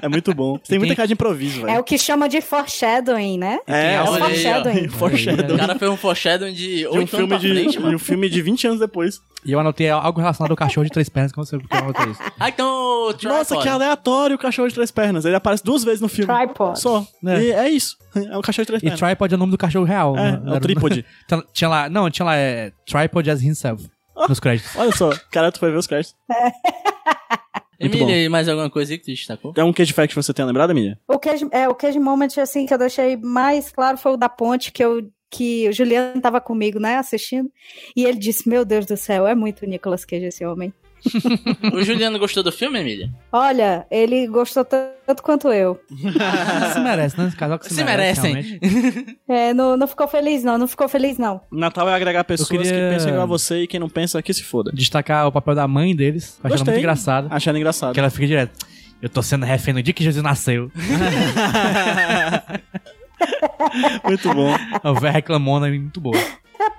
[0.00, 0.56] É muito bom.
[0.58, 1.70] Tem muita cara de improviso, velho.
[1.70, 3.58] É o que chama de foreshadowing, né?
[3.66, 4.88] É, É o aí, foreshadowing.
[4.88, 5.54] Foreshadowing.
[5.54, 7.98] O cara fez um foreshadowing de de um 8 anos filme de, frente, de um
[7.98, 9.20] filme de 20 anos depois.
[9.44, 11.59] E eu anotei algo relacionado ao cachorro de três pernas, que eu
[12.10, 12.20] isso.
[12.38, 13.62] Ah, então o Nossa, Tripod.
[13.62, 15.24] que aleatório o cachorro de três pernas.
[15.24, 16.32] Ele aparece duas vezes no filme.
[16.32, 16.80] Tripod.
[16.80, 17.06] Só.
[17.26, 17.40] É.
[17.42, 17.96] E é isso.
[18.14, 19.00] É um cachorro de três E pernas.
[19.00, 20.16] tripod é o nome do cachorro real.
[20.16, 20.42] É, né?
[20.46, 21.04] é o trípode.
[21.52, 23.88] Tinha- lá, não, tinha lá, é, tripod as himself,
[24.28, 24.74] nos créditos.
[24.76, 26.16] Olha só, cara, tu foi ver os créditos.
[26.28, 27.86] Bom.
[27.86, 29.52] Emília, mais alguma coisa aí que tu destacou?
[29.54, 30.98] Tem um cage fact que você tenha lembrado, Emília?
[31.08, 34.28] O cage, é, o cage moment, assim, que eu deixei mais claro foi o da
[34.28, 37.48] ponte, que eu que o Juliano tava comigo, né, assistindo,
[37.96, 40.74] e ele disse, meu Deus do céu, é muito Nicolas Cage esse homem.
[41.72, 43.10] O Juliano gostou do filme, Emília?
[43.32, 45.80] Olha, ele gostou tanto quanto eu.
[46.72, 47.26] se merece, né?
[47.28, 49.18] Esse casal que se, Se merece, merecem.
[49.28, 51.40] É, não, não ficou feliz não, não ficou feliz não.
[51.50, 54.32] Natal é agregar pessoas queria- que pensam igual a você e quem não pensa que
[54.34, 54.70] se foda.
[54.74, 56.72] Destacar o papel da mãe deles, ela Gostei.
[56.72, 57.28] muito engraçada.
[57.30, 57.94] Achando engraçado.
[57.94, 58.66] Que ela fica direto.
[59.02, 60.70] Eu tô sendo refém no dia que Jesus nasceu.
[64.04, 64.54] Muito bom.
[64.82, 66.16] A velha reclamona é muito boa.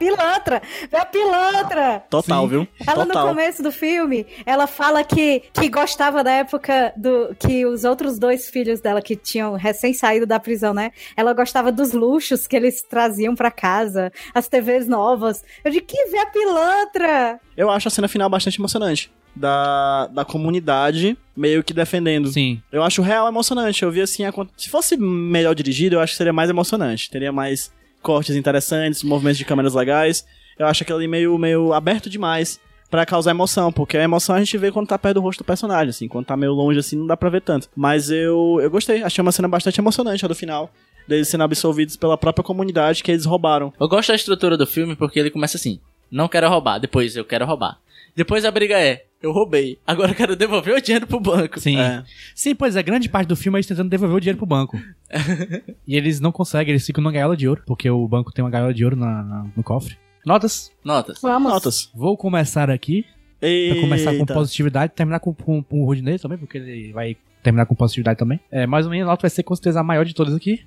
[0.01, 2.03] É pilantra, é a pilantra.
[2.09, 2.49] Total, Sim.
[2.49, 2.67] viu?
[2.87, 3.23] Ela Total.
[3.27, 8.17] no começo do filme, ela fala que, que gostava da época do que os outros
[8.17, 10.91] dois filhos dela que tinham recém saído da prisão, né?
[11.15, 15.43] Ela gostava dos luxos que eles traziam pra casa, as TVs novas.
[15.63, 17.39] Eu digo que vê a pilantra.
[17.55, 19.11] Eu acho a cena final bastante emocionante.
[19.33, 22.27] Da, da comunidade meio que defendendo.
[22.33, 22.61] Sim.
[22.69, 23.81] Eu acho real emocionante.
[23.81, 27.09] Eu vi assim, a- se fosse melhor dirigido, eu acho que seria mais emocionante.
[27.09, 27.71] Teria mais
[28.01, 30.25] cortes interessantes, movimentos de câmeras legais.
[30.57, 34.57] Eu acho ali meio, meio aberto demais pra causar emoção, porque a emoção a gente
[34.57, 37.07] vê quando tá perto do rosto do personagem, assim, quando tá meio longe assim, não
[37.07, 37.69] dá pra ver tanto.
[37.73, 40.69] Mas eu, eu gostei, achei uma cena bastante emocionante a do final,
[41.07, 43.73] deles sendo absolvidos pela própria comunidade que eles roubaram.
[43.79, 45.79] Eu gosto da estrutura do filme porque ele começa assim:
[46.11, 47.79] não quero roubar, depois eu quero roubar.
[48.13, 51.59] Depois a briga é: eu roubei, agora eu quero devolver o dinheiro pro banco.
[51.59, 51.77] Sim.
[51.79, 52.03] É.
[52.35, 54.79] Sim, pois é, grande parte do filme é eles tentando devolver o dinheiro pro banco.
[55.87, 58.49] e eles não conseguem, eles ficam numa gaiola de ouro, porque o banco tem uma
[58.51, 59.97] gaiola de ouro na- na- no cofre.
[60.25, 60.71] Notas?
[60.83, 61.19] Notas.
[61.21, 61.51] Vamos.
[61.51, 61.91] Notas.
[61.95, 63.05] Vou começar aqui,
[63.39, 63.81] pra Eita.
[63.81, 67.73] começar com positividade, terminar com, com, com o Rudinei também, porque ele vai terminar com
[67.75, 68.39] positividade também.
[68.51, 70.61] É, mais ou menos a nota vai ser com certeza a maior de todas aqui,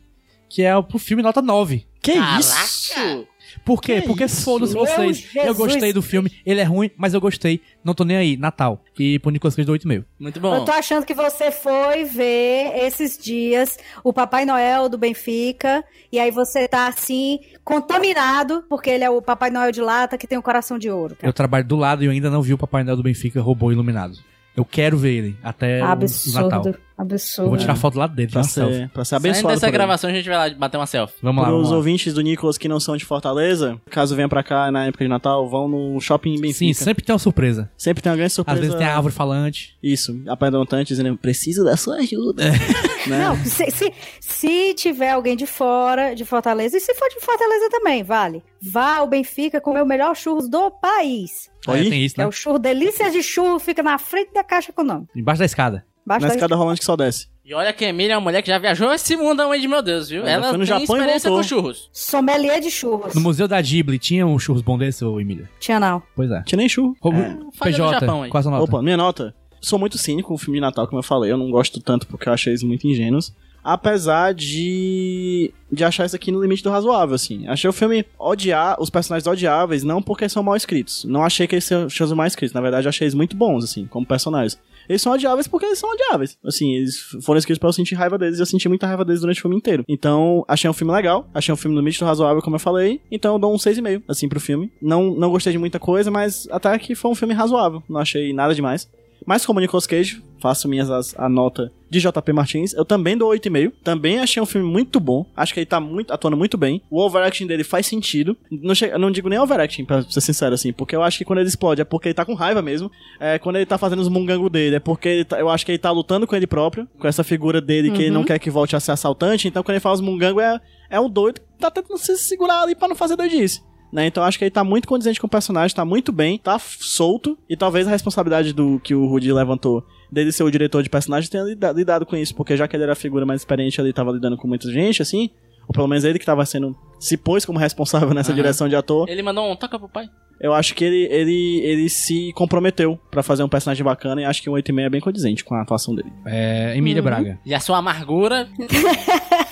[0.49, 1.87] que é o pro filme nota 9.
[2.03, 2.41] Que Caraca!
[2.41, 3.27] isso?
[3.65, 4.01] Por quê?
[4.01, 5.27] Que Porque foda-se Meu vocês.
[5.35, 7.61] Eu Jesus gostei do filme, ele é ruim, mas eu gostei.
[7.85, 8.37] Não tô nem aí.
[8.37, 8.83] Natal.
[8.99, 10.05] E pro Nicolas Cage do 8,5.
[10.19, 10.65] Muito Eu bom.
[10.65, 16.31] tô achando que você foi ver esses dias o Papai Noel do Benfica e aí
[16.31, 20.43] você tá assim contaminado porque ele é o Papai Noel de lata que tem o
[20.43, 21.15] coração de ouro.
[21.17, 21.29] cara.
[21.29, 23.71] Eu trabalho do lado e eu ainda não vi o Papai Noel do Benfica robô
[23.73, 24.15] iluminado.
[24.57, 26.75] Eu quero ver ele até o- o Natal.
[26.97, 28.75] Absurdo, Eu vou tirar foto lá dele, Pra selfie.
[28.75, 29.73] ser, pra ser Saindo abençoado dessa por ele.
[29.73, 31.15] gravação, a gente vai lá bater uma selfie.
[31.21, 31.77] Vamos lá, Para os lá.
[31.77, 35.09] ouvintes do Nicolas que não são de Fortaleza, caso venham pra cá na época de
[35.09, 36.55] Natal, vão no shopping Benfica.
[36.59, 37.69] Sim, sempre tem uma surpresa.
[37.77, 38.61] Sempre tem uma grande surpresa.
[38.61, 39.77] Às vezes tem a árvore falante.
[39.83, 42.45] Isso, apadrontante dizendo, preciso da sua ajuda.
[43.09, 43.19] né?
[43.19, 47.69] Não, se, se, se tiver alguém de fora de Fortaleza, e se for de Fortaleza
[47.71, 48.43] também, vale.
[48.63, 51.51] Vá ao Benfica comer o melhor churros do país.
[51.67, 52.29] Aí, É, tem isso, é né?
[52.29, 55.11] o churro Delícias de Churro, fica na frente da Caixa Econômica.
[55.17, 55.85] Embaixo da escada.
[56.07, 57.29] Basta na escada rolante que só desce.
[57.45, 59.69] E olha que a Emília é uma mulher que já viajou esse mundão aí de
[59.69, 60.23] meu Deus, viu?
[60.23, 61.91] Ela Ela foi tem no Japão e experiência com churros.
[61.93, 63.15] sommelier de churros.
[63.15, 65.51] No Museu da Ghibli tinha um churros bom desse, ô Emília?
[65.61, 66.03] Tinha não.
[66.17, 66.43] Pois é.
[66.43, 66.97] Tinha nem churro.
[67.05, 67.29] É.
[67.31, 68.31] Japão PJ, aí.
[68.31, 68.65] qual a sua nota?
[68.65, 69.35] Opa, minha nota.
[69.61, 71.31] Sou muito cínico com o filme de Natal, como eu falei.
[71.33, 73.33] Eu não gosto tanto porque eu achei eles muito ingênuos.
[73.65, 75.53] Apesar de.
[75.73, 77.49] de achar isso aqui no limite do razoável, assim.
[77.49, 81.05] Achei o filme odiar, os personagens odiáveis, não porque são mal escritos.
[81.05, 82.53] Não achei que eles sejam mal escritos.
[82.53, 84.59] Na verdade, achei eles muito bons, assim, como personagens.
[84.89, 86.37] Eles são odiáveis porque eles são odiáveis.
[86.45, 89.23] Assim, eles foram escritos pra eu sentir raiva deles e eu senti muita raiva deles
[89.23, 89.83] durante o filme inteiro.
[89.89, 91.27] Então, achei um filme legal.
[91.33, 93.01] Achei um filme no limite do razoável, como eu falei.
[93.11, 94.71] Então, eu dou um 6,5, assim, pro filme.
[94.83, 97.83] Não, não gostei de muita coisa, mas até que foi um filme razoável.
[97.89, 98.89] Não achei nada demais.
[99.27, 102.75] Mas como Nicolas Cage, faço minhas as- a nota de JP Martins.
[102.75, 103.73] Eu também dou 8,5.
[103.83, 105.25] Também achei um filme muito bom.
[105.37, 106.83] Acho que ele tá muito, atuando muito bem.
[106.91, 108.37] O overacting dele faz sentido.
[108.51, 110.73] Não, che- não digo nem overacting, pra ser sincero, assim.
[110.73, 112.91] Porque eu acho que quando ele explode é porque ele tá com raiva mesmo.
[113.19, 115.79] É, quando ele tá fazendo os mungango dele é porque tá- eu acho que ele
[115.79, 116.87] tá lutando com ele próprio.
[116.99, 119.49] Com essa figura dele que ele não quer que volte a ser assaltante.
[119.49, 120.61] Então quando ele faz os mungango é,
[120.91, 123.63] é um doido que tá tentando se segurar ali pra não fazer doidice
[123.95, 124.07] né?
[124.07, 127.39] Então acho que ele tá muito condizente com o personagem, tá muito bem, tá solto,
[127.49, 131.31] e talvez a responsabilidade do que o Rudy levantou dele ser o diretor de personagem
[131.31, 133.93] tenha lida- lidado com isso, porque já que ele era a figura mais experiente ali,
[133.93, 135.31] tava lidando com muita gente, assim,
[135.67, 138.37] ou pelo menos ele que tava sendo, se pôs como responsável nessa Aham.
[138.37, 140.09] direção de ator, Ele mandou um toca pro pai.
[140.41, 144.43] eu acho que ele, ele, ele se comprometeu pra fazer um personagem bacana e acho
[144.43, 146.13] que um 8,5 é bem condizente com a atuação dele.
[146.27, 147.07] É, Emília Uhum.
[147.09, 147.39] Braga.
[147.45, 148.47] E a sua amargura.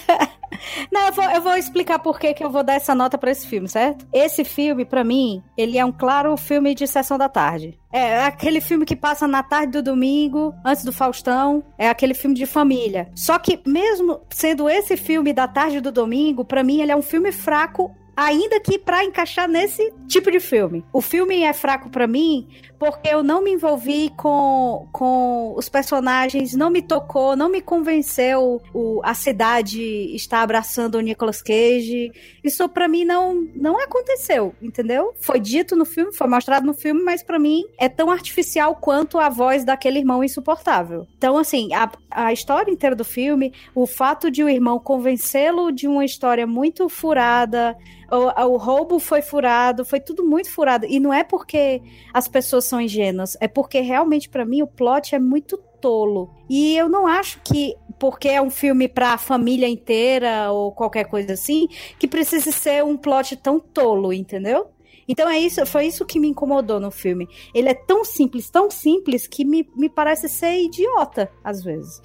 [0.90, 3.46] Não, eu vou, eu vou explicar por que eu vou dar essa nota pra esse
[3.46, 4.06] filme, certo?
[4.12, 7.78] Esse filme, pra mim, ele é um claro filme de sessão da tarde.
[7.92, 11.62] É aquele filme que passa na tarde do domingo, antes do Faustão.
[11.76, 13.10] É aquele filme de família.
[13.14, 17.02] Só que, mesmo sendo esse filme da tarde do domingo, pra mim ele é um
[17.02, 17.94] filme fraco.
[18.16, 20.84] Ainda que pra encaixar nesse tipo de filme.
[20.92, 22.46] O filme é fraco pra mim
[22.82, 28.60] porque eu não me envolvi com, com os personagens, não me tocou, não me convenceu
[28.74, 29.80] o, a cidade
[30.16, 32.10] estar abraçando o Nicolas Cage.
[32.42, 35.14] Isso pra mim não, não aconteceu, entendeu?
[35.20, 39.16] Foi dito no filme, foi mostrado no filme, mas pra mim é tão artificial quanto
[39.16, 41.06] a voz daquele irmão insuportável.
[41.16, 45.86] Então, assim, a, a história inteira do filme, o fato de o irmão convencê-lo de
[45.86, 47.76] uma história muito furada,
[48.12, 50.86] o, o roubo foi furado, foi tudo muito furado.
[50.86, 51.82] E não é porque
[52.12, 56.30] as pessoas são ingênuas, é porque realmente pra mim o plot é muito tolo.
[56.48, 61.34] E eu não acho que porque é um filme pra família inteira ou qualquer coisa
[61.34, 64.71] assim, que precise ser um plot tão tolo, entendeu?
[65.08, 67.28] Então é isso, foi isso que me incomodou no filme.
[67.54, 72.00] Ele é tão simples, tão simples que me, me parece ser idiota às vezes.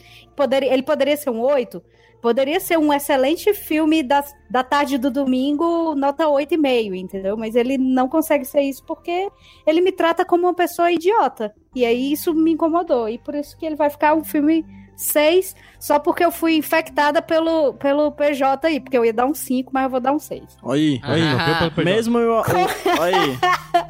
[0.69, 1.81] Ele poderia ser um 8,
[2.21, 7.37] Poderia ser um excelente filme da, da tarde do domingo, nota 8,5, entendeu?
[7.37, 9.29] Mas ele não consegue ser isso porque
[9.65, 11.53] ele me trata como uma pessoa idiota.
[11.75, 13.07] E aí isso me incomodou.
[13.07, 14.65] E por isso que ele vai ficar um filme
[14.97, 18.79] 6, só porque eu fui infectada pelo, pelo PJ aí.
[18.79, 20.43] Porque eu ia dar um 5, mas eu vou dar um 6.
[20.63, 21.71] Olha aí, olha aí.
[21.77, 22.41] Ah, Mesmo eu, eu,
[22.99, 23.37] olha aí.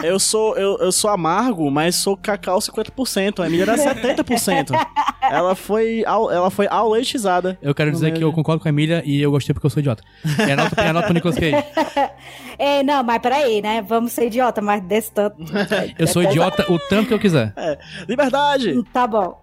[0.03, 3.41] Eu sou, eu, eu sou amargo, mas sou cacau 50%.
[3.41, 4.77] A Emília era 70%.
[5.21, 7.57] Ela foi, ela foi auletizada.
[7.61, 9.79] Eu quero dizer que eu concordo com a Emília e eu gostei porque eu sou
[9.79, 10.03] idiota.
[10.39, 11.55] É a nota, é a nota pro Nicolas Cage.
[12.59, 13.83] É, não, mas peraí, né?
[13.83, 15.37] Vamos ser idiota, mas desse tanto.
[15.97, 17.53] Eu sou idiota o tanto que eu quiser.
[18.07, 18.83] Liberdade!
[18.91, 19.39] Tá bom.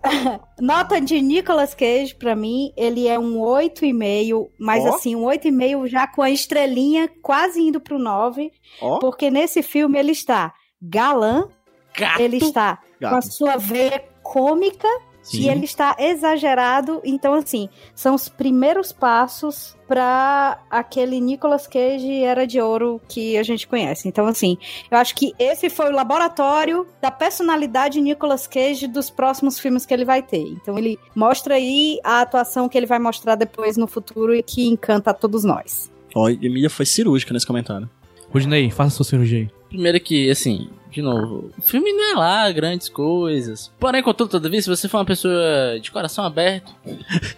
[0.60, 4.88] Nota de Nicolas Cage, pra mim, ele é um 8,5, mas Ó.
[4.94, 9.98] assim, um 8,5 já com a estrelinha quase indo pro 9, Ó, porque nesse filme
[9.98, 11.48] ele está galã,
[11.96, 12.20] Gato.
[12.20, 13.32] ele está com a gato.
[13.32, 14.88] sua veia cômica
[15.32, 17.00] e ele está exagerado.
[17.04, 23.42] Então, assim, são os primeiros passos pra aquele Nicolas Cage Era de Ouro que a
[23.42, 24.08] gente conhece.
[24.08, 24.56] Então, assim,
[24.90, 29.94] eu acho que esse foi o laboratório da personalidade Nicolas Cage dos próximos filmes que
[29.94, 30.42] ele vai ter.
[30.42, 34.66] Então, ele mostra aí a atuação que ele vai mostrar depois no futuro e que
[34.66, 35.90] encanta a todos nós.
[36.14, 37.88] Ó, Emília foi cirúrgica nesse comentário.
[38.34, 39.48] Rudinei, faça sua cirurgia aí.
[39.68, 43.70] Primeiro que, assim, de novo, o filme não é lá grandes coisas.
[43.78, 46.74] Porém, contudo, todavia, se você for uma pessoa de coração aberto,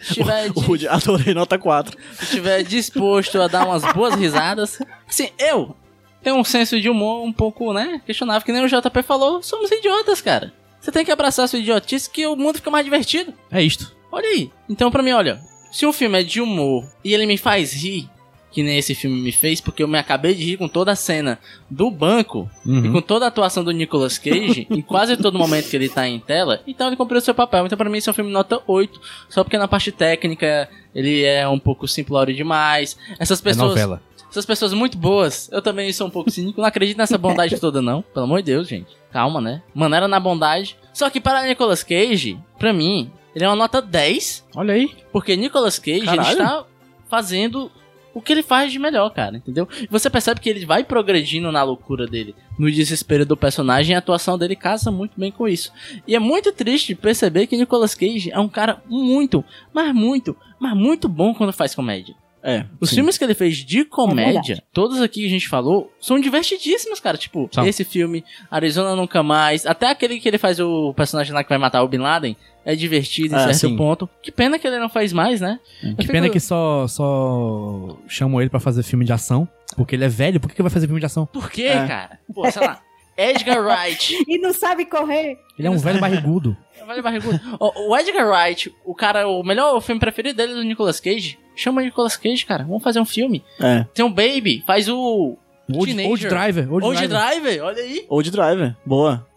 [0.01, 1.99] estiver, O Rude, adorei nota 4.
[2.23, 5.77] estiver disposto a dar umas boas risadas, assim, eu
[6.23, 9.71] tenho um senso de humor um pouco, né, questionável, que nem o JP falou, somos
[9.71, 10.53] idiotas, cara.
[10.81, 13.35] Você tem que abraçar a sua idiotice que o mundo fica mais divertido.
[13.51, 13.95] É isto.
[14.11, 14.51] Olha aí.
[14.69, 15.41] Então, pra mim, olha,
[15.73, 18.09] se um filme é de humor e ele me faz rir,
[18.57, 20.97] que nem esse filme me fez, porque eu me acabei de rir com toda a
[20.97, 21.39] cena
[21.71, 22.93] do banco e Uhum.
[22.95, 26.19] com toda a atuação do Nicolas Cage, em quase todo momento que ele tá em
[26.19, 27.67] tela, então ele cumpriu o seu papel.
[27.67, 28.99] Então, pra mim, esse é um filme nota 8,
[29.29, 32.97] só porque na parte técnica ele é um pouco simplório demais.
[33.19, 33.69] Essas É pessoas.
[33.69, 34.01] novela.
[34.31, 37.83] essas pessoas muito boas, eu também sou um pouco cínico, não acredito nessa bondade toda,
[37.83, 38.01] não.
[38.01, 38.89] Pelo amor de Deus, gente.
[39.13, 39.63] Calma, né?
[39.75, 40.77] Maneira na bondade.
[40.95, 44.91] Só que para Nicolas Cage, pra mim, ele é uma nota 10, Olha aí.
[45.13, 46.33] porque Nicolas Cage ele Caralho.
[46.33, 46.65] está
[47.09, 47.71] fazendo
[48.17, 49.69] o que ele faz de melhor, cara, entendeu?
[49.91, 53.99] Você percebe que ele vai progredindo na loucura dele, no desespero do personagem, e a
[53.99, 55.71] atuação dele casa muito bem com isso.
[56.09, 60.75] E é muito triste perceber que Nicolas Cage é um cara muito, mas muito, mas
[60.75, 62.15] muito bom quando faz comédia.
[62.47, 62.65] É.
[62.81, 62.97] Os sim.
[62.97, 64.63] filmes que ele fez de comédia, verdade.
[64.73, 67.19] todos aqui que a gente falou, são divertidíssimos, cara.
[67.19, 67.67] Tipo, São.
[67.67, 71.59] esse filme, Arizona Nunca Mais, até aquele que ele faz o personagem lá que vai
[71.59, 73.77] matar o Bin Laden, é divertido em Ah, certo sim.
[73.77, 74.09] ponto.
[74.23, 75.59] Que pena que ele não faz mais, né?
[75.83, 79.49] Eu Que fico- pena que só, só chamam ele pra fazer filme de ação.
[79.77, 81.27] Porque ele é velho, por que que vai fazer filme de ação?
[81.27, 81.87] Por quê, É.
[81.87, 82.19] cara?
[82.33, 82.81] Pô, sei lá.
[83.17, 84.15] Edgar Wright.
[84.29, 85.39] E não sabe correr.
[85.59, 86.57] Ele é um velho barrigudo.
[86.87, 87.41] Vale barrigudo.
[87.59, 91.39] O, o Edgar Wright, o cara, o melhor filme preferido dele é do Nicolas Cage.
[91.57, 92.65] Chama o Nicolas Cage, cara.
[92.65, 93.43] Vamos fazer um filme.
[93.61, 93.85] É.
[93.95, 95.37] Tem um Baby, faz o.
[95.69, 96.11] Old, Teenager.
[96.11, 96.73] Old Driver.
[96.73, 97.29] Old, Old Driver.
[97.29, 98.07] Driver, olha aí.
[98.09, 98.77] Old Driver.
[98.85, 99.27] Boa.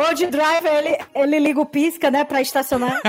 [0.00, 3.02] O de driver, ele, ele liga o pisca, né, pra estacionar.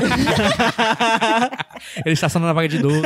[2.05, 3.01] Ele estaciona na vaga de idoso.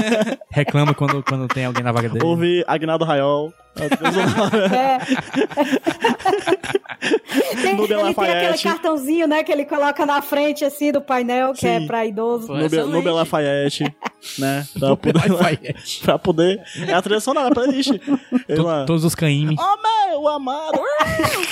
[0.50, 2.24] Reclama quando, quando tem alguém na vaga dele.
[2.24, 3.52] Houve Agnaldo Raiol.
[4.72, 4.98] É.
[7.94, 8.62] Nubia ele tem aquele Lafayette.
[8.64, 11.86] cartãozinho, né, que ele coloca na frente, assim, do painel, que é Sim.
[11.86, 12.52] pra idoso.
[12.52, 12.84] Nubia.
[12.86, 13.84] Nubia Lafayette.
[14.38, 14.66] né?
[14.78, 16.00] Pra poder, Lafayette.
[16.04, 16.62] pra poder.
[16.88, 17.90] É a trilha sonora, playlist.
[18.48, 19.56] Lá, To- Todos os caímes.
[19.58, 20.80] Oh, meu amado!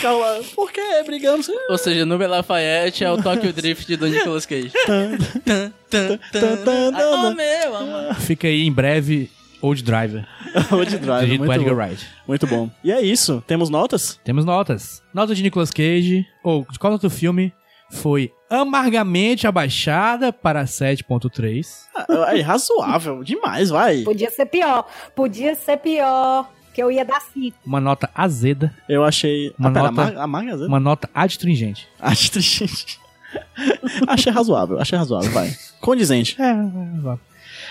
[0.01, 1.49] carro lá, por que brigamos?
[1.69, 4.71] Ou seja, Nube Lafayette é o Tokyo Drift do Nicolas Cage.
[4.87, 7.35] Tan, tan, tan, Tan, tan, Ai, Oh, tan.
[7.35, 8.15] meu amor.
[8.17, 9.31] Fica aí em breve
[9.65, 10.27] Old Driver,
[10.73, 11.81] Old Drive, dirigido por muito Edgar bom.
[11.83, 12.07] Wright.
[12.29, 12.71] muito bom.
[12.83, 14.21] E é isso, temos notas?
[14.25, 15.03] Temos notas.
[15.13, 17.53] Nota de Nicolas Cage, ou de qual nota do filme,
[17.91, 21.67] foi amargamente abaixada para 7.3.
[21.97, 24.03] Ah, É razoável, demais, vai.
[24.03, 24.87] Podia ser pior.
[25.15, 26.51] Podia ser pior.
[26.73, 27.57] Que eu ia dar cinco.
[27.65, 29.55] Uma nota azeda, Eu achei.
[29.57, 30.67] Uma ah, pera, nota- a Mar- a Marga Zé?
[30.67, 31.87] uma nota adstringente.
[32.33, 32.99] Triste.
[34.09, 35.55] achei razoável, achei razoável, vai.
[35.81, 36.37] Condizente.
[36.41, 36.53] É,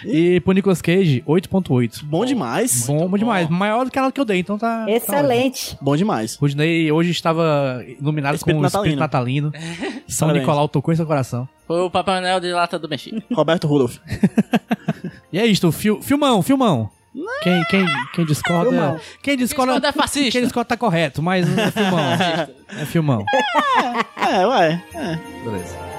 [0.06, 2.04] E pro Nicolas Cage, 8.8.
[2.04, 2.86] Bom demais.
[2.86, 3.50] Bom, bom demais.
[3.50, 4.86] Maior do que ela que eu dei, então tá.
[4.86, 4.92] tá.
[4.92, 5.78] Excelente.
[5.82, 6.36] Bom demais.
[6.36, 9.52] Rudney hoje estava iluminado Espírito com o espírito natalino.
[10.08, 10.46] São Parabéns.
[10.46, 11.48] Nicolau tocou em seu coração.
[11.68, 13.24] Foi o Papai Noel de lata do Benfica.
[13.34, 13.98] Roberto Rudolph.
[15.32, 16.92] E é isto, fil, filmão, filmão.
[17.42, 18.70] Quem, quem, quem discorda.
[18.70, 19.00] Filmão.
[19.24, 19.74] Quem discorda.
[19.74, 20.32] discorda é fascista.
[20.32, 22.00] Quem discorda tá correto, mas é filmão.
[22.70, 23.26] é filmão.
[24.16, 24.84] É, ué.
[24.94, 25.20] É.
[25.44, 25.93] Beleza.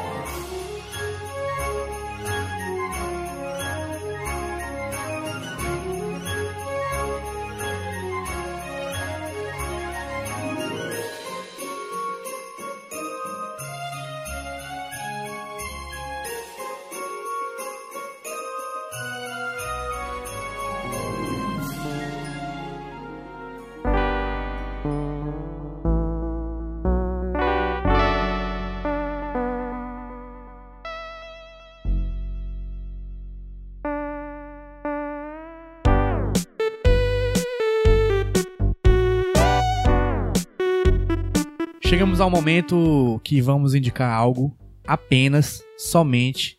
[42.15, 44.57] Chegamos ao momento que vamos indicar algo
[44.87, 46.57] apenas, somente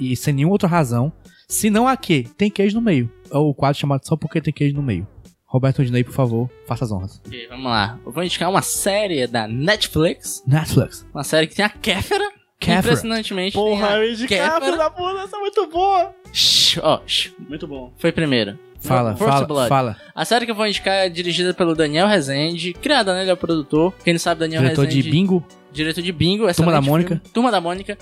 [0.00, 1.12] e sem nenhuma outra razão.
[1.46, 3.12] Se não a que tem queijo no meio.
[3.30, 5.06] É o quadro chamado Só Porque Tem Queijo no Meio.
[5.44, 7.20] Roberto Odinei, por favor, faça as honras.
[7.26, 8.00] Ok, vamos lá.
[8.06, 10.42] Eu vó indicar uma série da Netflix.
[10.46, 11.06] Netflix.
[11.12, 12.24] Uma série que tem a Kéfera.
[12.58, 12.78] Kéfera.
[12.80, 13.52] Impressionantemente.
[13.52, 16.14] Porra, tem a eu indicar, filho da puta, essa é muito boa.
[16.32, 17.92] Shhh, Ó, shh, Muito bom.
[17.98, 18.58] foi primeiro.
[18.88, 19.68] Fala, First fala, Blood.
[19.68, 19.96] fala.
[20.14, 23.22] A série que eu vou indicar é dirigida pelo Daniel Rezende, criada, né?
[23.22, 23.92] Ele é o produtor.
[24.04, 25.02] Quem não sabe, Daniel Diretor Rezende.
[25.02, 25.44] de Bingo.
[25.72, 26.52] Diretor de Bingo.
[26.54, 27.08] Turma da Mônica.
[27.16, 27.22] filme.
[27.32, 27.98] Turma da Mônica.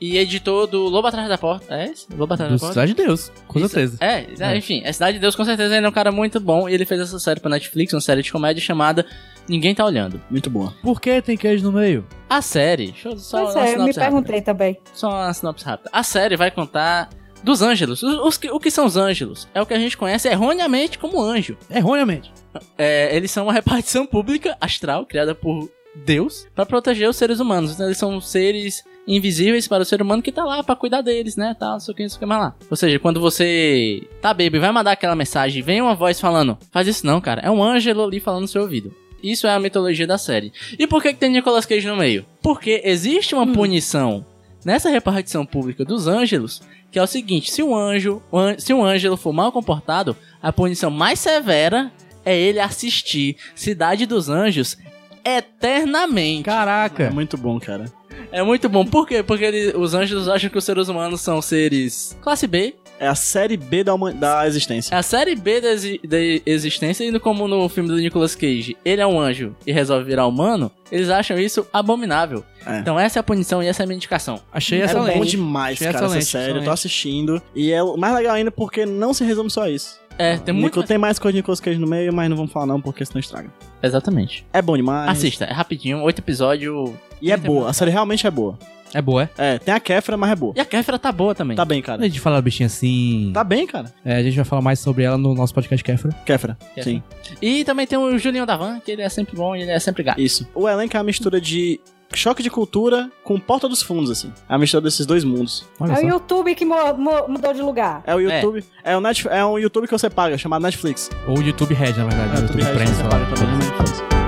[0.00, 1.74] E editor do Lobo Atrás da Porta.
[1.74, 2.06] É esse?
[2.16, 2.72] Lobo Atrás Do da Porta?
[2.72, 3.68] Cidade de Deus, com Isso.
[3.68, 3.98] certeza.
[4.00, 4.56] É, é, É.
[4.56, 6.86] enfim, é Cidade de Deus com certeza ele é um cara muito bom e ele
[6.86, 9.04] fez essa série pra Netflix, uma série de comédia chamada
[9.46, 10.18] Ninguém Tá Olhando.
[10.30, 10.72] Muito boa.
[10.82, 12.06] Por que tem queijo no meio?
[12.30, 14.04] A série, deixa eu só Pois uma é, eu me sinopse rápida.
[14.10, 14.78] perguntei também.
[14.94, 15.90] Só uma sinopse rápida.
[15.92, 17.10] A série vai contar
[17.42, 18.02] dos ângelos.
[18.02, 19.48] Os, os o que são os ângelos?
[19.54, 21.56] É o que a gente conhece erroneamente como anjo.
[21.70, 22.32] Erroneamente.
[22.76, 27.72] É, eles são uma repartição pública astral criada por Deus pra proteger os seres humanos.
[27.72, 31.36] Então, eles são seres invisíveis para o ser humano que tá lá pra cuidar deles,
[31.36, 31.56] né?
[31.58, 32.54] Tal, não sei o que, não sei o que mais lá.
[32.70, 36.86] Ou seja, quando você tá baby, vai mandar aquela mensagem, vem uma voz falando: Faz
[36.86, 37.42] isso não, cara.
[37.42, 38.94] É um ângelo ali falando no seu ouvido.
[39.22, 40.52] Isso é a mitologia da série.
[40.78, 42.24] E por que, que tem Nicolas Cage no meio?
[42.42, 44.24] Porque existe uma punição
[44.64, 48.84] nessa repartição pública dos ângelos, que é o seguinte: se um anjo, an- se um
[48.84, 51.90] ângelo for mal comportado, a punição mais severa
[52.24, 54.76] é ele assistir Cidade dos Anjos
[55.24, 56.40] eternamente.
[56.40, 57.10] É Caraca.
[57.10, 57.86] muito bom, cara.
[58.32, 58.84] É muito bom.
[58.84, 59.22] Por quê?
[59.22, 62.74] Porque ele- os anjos acham que os seres humanos são seres classe B.
[63.00, 64.94] É a série B da, huma- da existência.
[64.94, 65.68] É a série B da,
[66.06, 70.04] da existência, e como no filme do Nicolas Cage, ele é um anjo e resolve
[70.04, 72.44] virar humano, eles acham isso abominável.
[72.66, 72.78] É.
[72.78, 74.38] Então essa é a punição e essa é a minha indicação.
[74.52, 75.16] Achei É excelente.
[75.18, 76.58] bom demais, Achei cara, essa excelente, série.
[76.60, 77.42] Eu tô assistindo.
[77.56, 79.98] E é mais legal ainda porque não se resume só a isso.
[80.18, 80.76] É, tem muito.
[80.76, 83.02] Nico, tem mais coisa de Nicolas Cage no meio, mas não vamos falar não, porque
[83.06, 83.50] senão estraga.
[83.82, 84.44] Exatamente.
[84.52, 85.10] É bom demais.
[85.10, 86.90] Assista, é rapidinho, oito episódios.
[87.22, 88.58] E é boa, a série realmente é boa.
[88.92, 89.54] É boa, é?
[89.54, 90.52] É, tem a Kéfera, mas é boa.
[90.56, 91.56] E a Kéfera tá boa também.
[91.56, 92.02] Tá bem, A cara.
[92.02, 93.30] gente fala da bichinha assim.
[93.32, 93.92] Tá bem, cara.
[94.04, 96.14] É, a gente vai falar mais sobre ela no nosso podcast Kéfera.
[96.24, 96.84] Kéfera, Kéfera.
[96.84, 97.02] sim.
[97.40, 100.02] E também tem o Julinho Davan, que ele é sempre bom e ele é sempre
[100.02, 100.20] gato.
[100.20, 100.48] Isso.
[100.54, 101.80] O elenco é uma mistura de
[102.12, 104.32] choque de cultura com Porta dos Fundos, assim.
[104.48, 105.64] É a mistura desses dois mundos.
[105.78, 106.02] Olha É só.
[106.02, 108.02] o YouTube que mu- mu- mudou de lugar.
[108.04, 108.64] É o YouTube.
[108.82, 111.08] É, o Netf- é um YouTube que você paga, chamado Netflix.
[111.28, 112.30] Ou o YouTube Red, na verdade.
[112.32, 114.19] É, o o YouTube Red Premium, você paga também,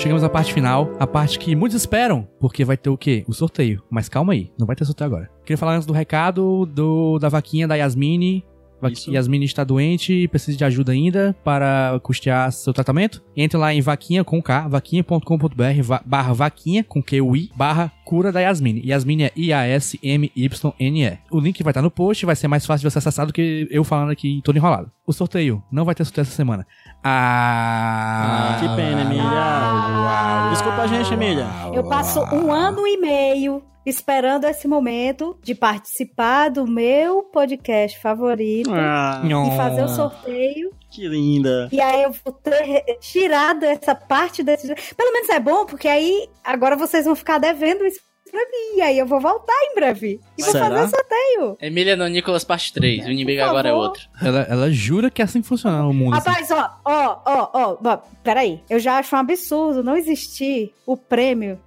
[0.00, 3.22] chegamos à parte final, a parte que muitos esperam, porque vai ter o quê?
[3.28, 3.82] O sorteio.
[3.90, 5.30] Mas calma aí, não vai ter sorteio agora.
[5.44, 8.42] Queria falar antes do recado do, da vaquinha da Yasmine.
[8.88, 9.10] Isso.
[9.10, 13.22] Yasmine está doente e precisa de ajuda ainda para custear seu tratamento.
[13.36, 18.40] Entre lá em vaquinha com K, vaquinha.com.br va- barra vaquinha com Q-U-I barra cura da
[18.40, 18.82] Yasmine.
[18.84, 21.18] Yasmine é I-A-S-M-Y-N-E.
[21.30, 23.68] O link vai estar no post, vai ser mais fácil de você acessar do que
[23.70, 24.90] eu falando aqui todo enrolado.
[25.06, 26.66] O sorteio, não vai ter sorteio essa semana.
[27.02, 28.56] Ah...
[28.60, 30.50] Que pena, Emília.
[30.50, 31.46] Desculpa a gente, Emília.
[31.72, 38.70] Eu passo um ano e meio esperando esse momento de participar do meu podcast favorito
[38.72, 40.70] Ah, e fazer o sorteio.
[40.90, 41.68] que linda.
[41.72, 44.66] E aí eu vou ter tirado essa parte desse.
[44.94, 48.00] Pelo menos é bom, porque aí agora vocês vão ficar devendo isso
[48.30, 48.76] pra mim.
[48.78, 50.20] E aí eu vou voltar em breve.
[50.38, 50.68] E vou Será?
[50.68, 51.56] fazer o sorteio.
[51.60, 53.06] Emília no Nicolas parte 3.
[53.06, 54.02] O inimigo agora é outro.
[54.22, 56.14] Ela, ela jura que é assim que funciona o mundo.
[56.16, 56.28] assim.
[56.28, 58.60] Rapaz, ó, ó, ó, ó, ó, peraí.
[58.70, 61.58] Eu já acho um absurdo não existir o prêmio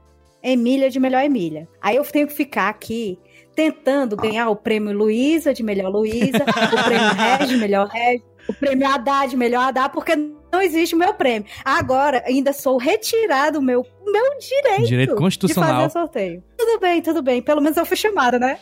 [0.43, 1.67] Emília de melhor Emília.
[1.81, 3.17] Aí eu tenho que ficar aqui
[3.55, 8.53] tentando ganhar o prêmio Luísa de melhor Luísa, o prêmio Reg de melhor Reg, o
[8.53, 11.47] prêmio Haddad de melhor Haddad, porque não existe o meu prêmio.
[11.63, 15.69] Agora, ainda sou retirado o meu, o meu direito, Direito de constitucional.
[15.73, 16.43] fazer o sorteio.
[16.57, 17.41] Tudo bem, tudo bem.
[17.41, 18.57] Pelo menos eu fui chamada, né?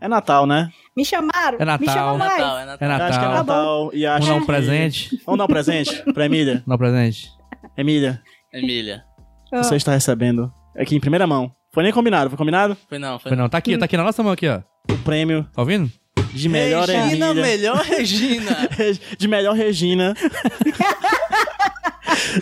[0.00, 0.70] É Natal, né?
[0.96, 1.58] Me chamaram.
[1.60, 1.86] É Natal.
[1.86, 2.38] Me chamam É mais.
[2.38, 3.06] Natal, é É Natal.
[3.08, 3.44] Acho que é Natal.
[3.44, 3.90] Natal.
[3.94, 5.22] E acho Vamos dar um que- presente.
[5.26, 6.62] Vamos dar um presente pra Emília.
[6.66, 7.28] Não presente.
[7.76, 8.20] Emília,
[8.52, 9.04] Emília.
[9.52, 9.62] Ah.
[9.62, 11.50] você está recebendo aqui em primeira mão.
[11.72, 12.76] Foi nem combinado, foi combinado?
[12.88, 14.60] Foi não, foi Foi não, tá aqui, tá aqui na nossa mão aqui, ó.
[14.90, 15.90] O prêmio Tá ouvindo?
[16.32, 17.42] de melhor Regina, Emília.
[17.42, 18.68] melhor Regina.
[19.18, 20.14] De melhor Regina.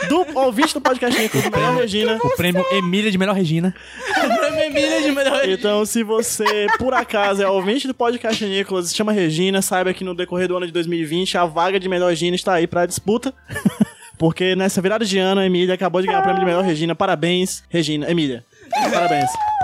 [0.09, 2.19] do ouvinte do podcast Nico, do melhor Regina.
[2.23, 3.75] O prêmio Emília de Melhor Regina.
[4.15, 5.55] Prêmio Emília de melhor Regina.
[5.55, 10.05] Então, se você, por acaso, é ouvinte do podcast Nicolas, se chama Regina, saiba que
[10.05, 13.33] no decorrer do ano de 2020 a vaga de melhor Regina está aí pra disputa.
[14.19, 16.95] Porque nessa virada de ano, a Emília acabou de ganhar o prêmio de melhor Regina.
[16.95, 18.11] Parabéns, Regina.
[18.11, 18.45] Emília.
[18.93, 19.31] Parabéns.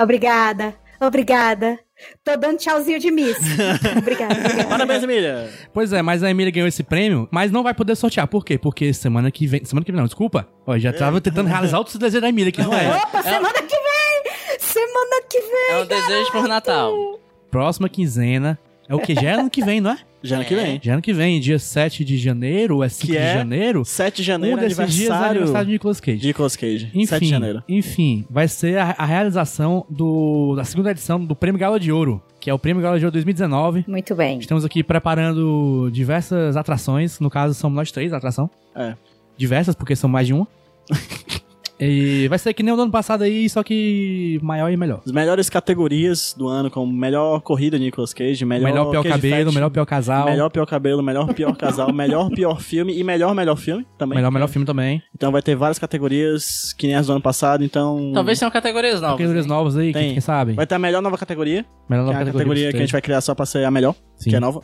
[0.00, 1.78] Obrigada, obrigada.
[2.24, 3.36] Tô dando tchauzinho de miss.
[3.98, 4.64] obrigada, obrigada.
[4.64, 5.50] Parabéns, Emília.
[5.74, 8.26] Pois é, mas a Emília ganhou esse prêmio, mas não vai poder sortear.
[8.26, 8.56] Por quê?
[8.56, 9.62] Porque semana que vem.
[9.64, 10.48] Semana que vem, não, desculpa.
[10.66, 12.96] Ó, já tava tentando realizar outros desejos da Emília, que não é.
[12.96, 14.58] Opa, semana que vem!
[14.58, 15.70] Semana que vem!
[15.72, 17.20] É um desejo por Natal.
[17.50, 18.58] Próxima quinzena.
[18.90, 19.14] É o que?
[19.14, 19.98] Já é ano que vem, não é?
[20.20, 20.80] Já ano que vem.
[20.82, 23.34] Já é ano que vem, dia 7 de janeiro, ou é 5 Que de é
[23.34, 23.84] janeiro.
[23.84, 26.18] 7 de Um janeiro, desses dias é aniversário aniversário de Nicolas Cage.
[26.18, 26.86] de Nicolas Cage.
[26.92, 27.62] Enfim, 7 de janeiro.
[27.68, 32.20] enfim, vai ser a, a realização do, da segunda edição do Prêmio Gala de Ouro,
[32.40, 33.84] que é o Prêmio Gala de Ouro 2019.
[33.86, 34.40] Muito bem.
[34.40, 38.50] Estamos aqui preparando diversas atrações, no caso somos nós três a atração.
[38.74, 38.94] É.
[39.36, 40.48] Diversas, porque são mais de uma.
[41.80, 45.00] e vai ser que nem o do ano passado aí, só que maior e melhor.
[45.04, 49.14] As melhores categorias do ano, como melhor corrida de Nicolas Cage, melhor, Melhor, pior Cage
[49.14, 50.24] cabelo, Fact, melhor pior casal.
[50.26, 54.16] melhor pior cabelo, melhor pior casal, melhor pior filme e melhor melhor filme também.
[54.16, 55.02] melhor, melhor filme também.
[55.14, 59.00] Então vai ter várias categorias que nem as do ano passado, então Talvez tenham categorias
[59.00, 59.16] novas.
[59.16, 60.02] Categorias novas aí, Tem.
[60.02, 60.52] quem, quem sabe?
[60.54, 62.92] vai ter a melhor nova categoria, melhor que é nova a categoria que a gente
[62.92, 64.30] vai criar só pra ser a melhor, Sim.
[64.30, 64.60] que é nova.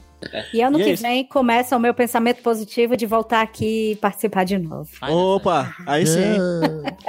[0.52, 1.02] E ano E é que isso.
[1.02, 4.88] vem começa o meu pensamento positivo de voltar aqui e participar de novo.
[5.02, 6.36] Opa, aí sim.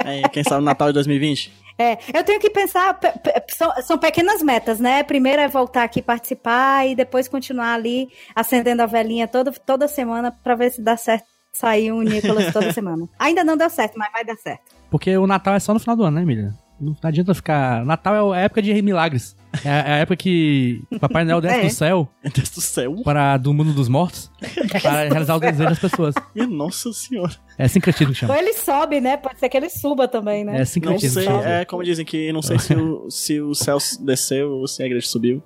[0.04, 1.52] Aí, quem sabe Natal de 2020?
[1.78, 5.02] É, eu tenho que pensar, pe- pe- são, são pequenas metas, né?
[5.04, 10.32] Primeiro é voltar aqui participar e depois continuar ali acendendo a velhinha toda, toda semana
[10.42, 13.06] pra ver se dá certo sair um Nicolas toda semana.
[13.18, 14.62] Ainda não deu certo, mas vai dar certo.
[14.90, 16.52] Porque o Natal é só no final do ano, né, Emília?
[16.80, 17.84] Não adianta ficar.
[17.84, 19.36] Natal é a época de milagres.
[19.64, 21.62] É a época que Papai Noel desce É.
[21.64, 22.94] do céu Deus do céu.
[23.02, 24.30] para do mundo dos mortos
[24.82, 26.14] para realizar o desejo das pessoas.
[26.34, 27.32] Minha nossa senhora.
[27.56, 28.38] É sincretismo que Ou chama.
[28.38, 29.16] ele sobe, né?
[29.16, 30.56] Pode ser que ele suba também, né?
[30.56, 31.48] É Não sincretismo sei, que chama.
[31.48, 34.86] é como dizem que não sei se o, se o céu desceu ou se a
[34.86, 35.42] igreja subiu.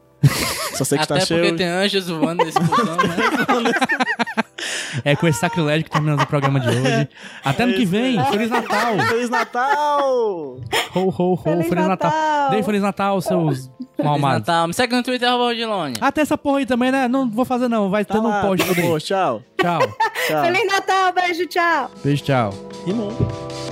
[0.75, 1.57] Só sei que Até tá porque cheio.
[1.57, 3.17] tem anjos voando nesse busão, né?
[5.05, 7.09] É com esse sacrilégio que terminamos o programa de hoje.
[7.45, 8.23] Até ano que vem.
[8.27, 8.99] Feliz Natal.
[9.09, 10.57] Feliz Natal!
[10.95, 11.37] Ho, ho, ho.
[11.37, 12.11] Feliz, Feliz Natal.
[12.11, 12.51] Natal.
[12.51, 13.71] Dei Feliz Natal, seus Feliz
[14.03, 14.47] malmados.
[14.47, 14.69] Natal.
[14.69, 15.95] Me segue no Twitter, arroba Odilone.
[16.01, 17.09] Ah, tem essa porra aí também, né?
[17.09, 17.89] Não vou fazer não.
[17.91, 19.01] Vai Tá ter no lá, post no tudo aí.
[19.01, 19.43] Tchau.
[19.61, 19.81] Tchau.
[20.29, 20.45] Tchau.
[20.45, 21.91] Feliz Natal, beijo, tchau!
[22.05, 22.55] Beijo, tchau.
[22.87, 23.72] Rimou.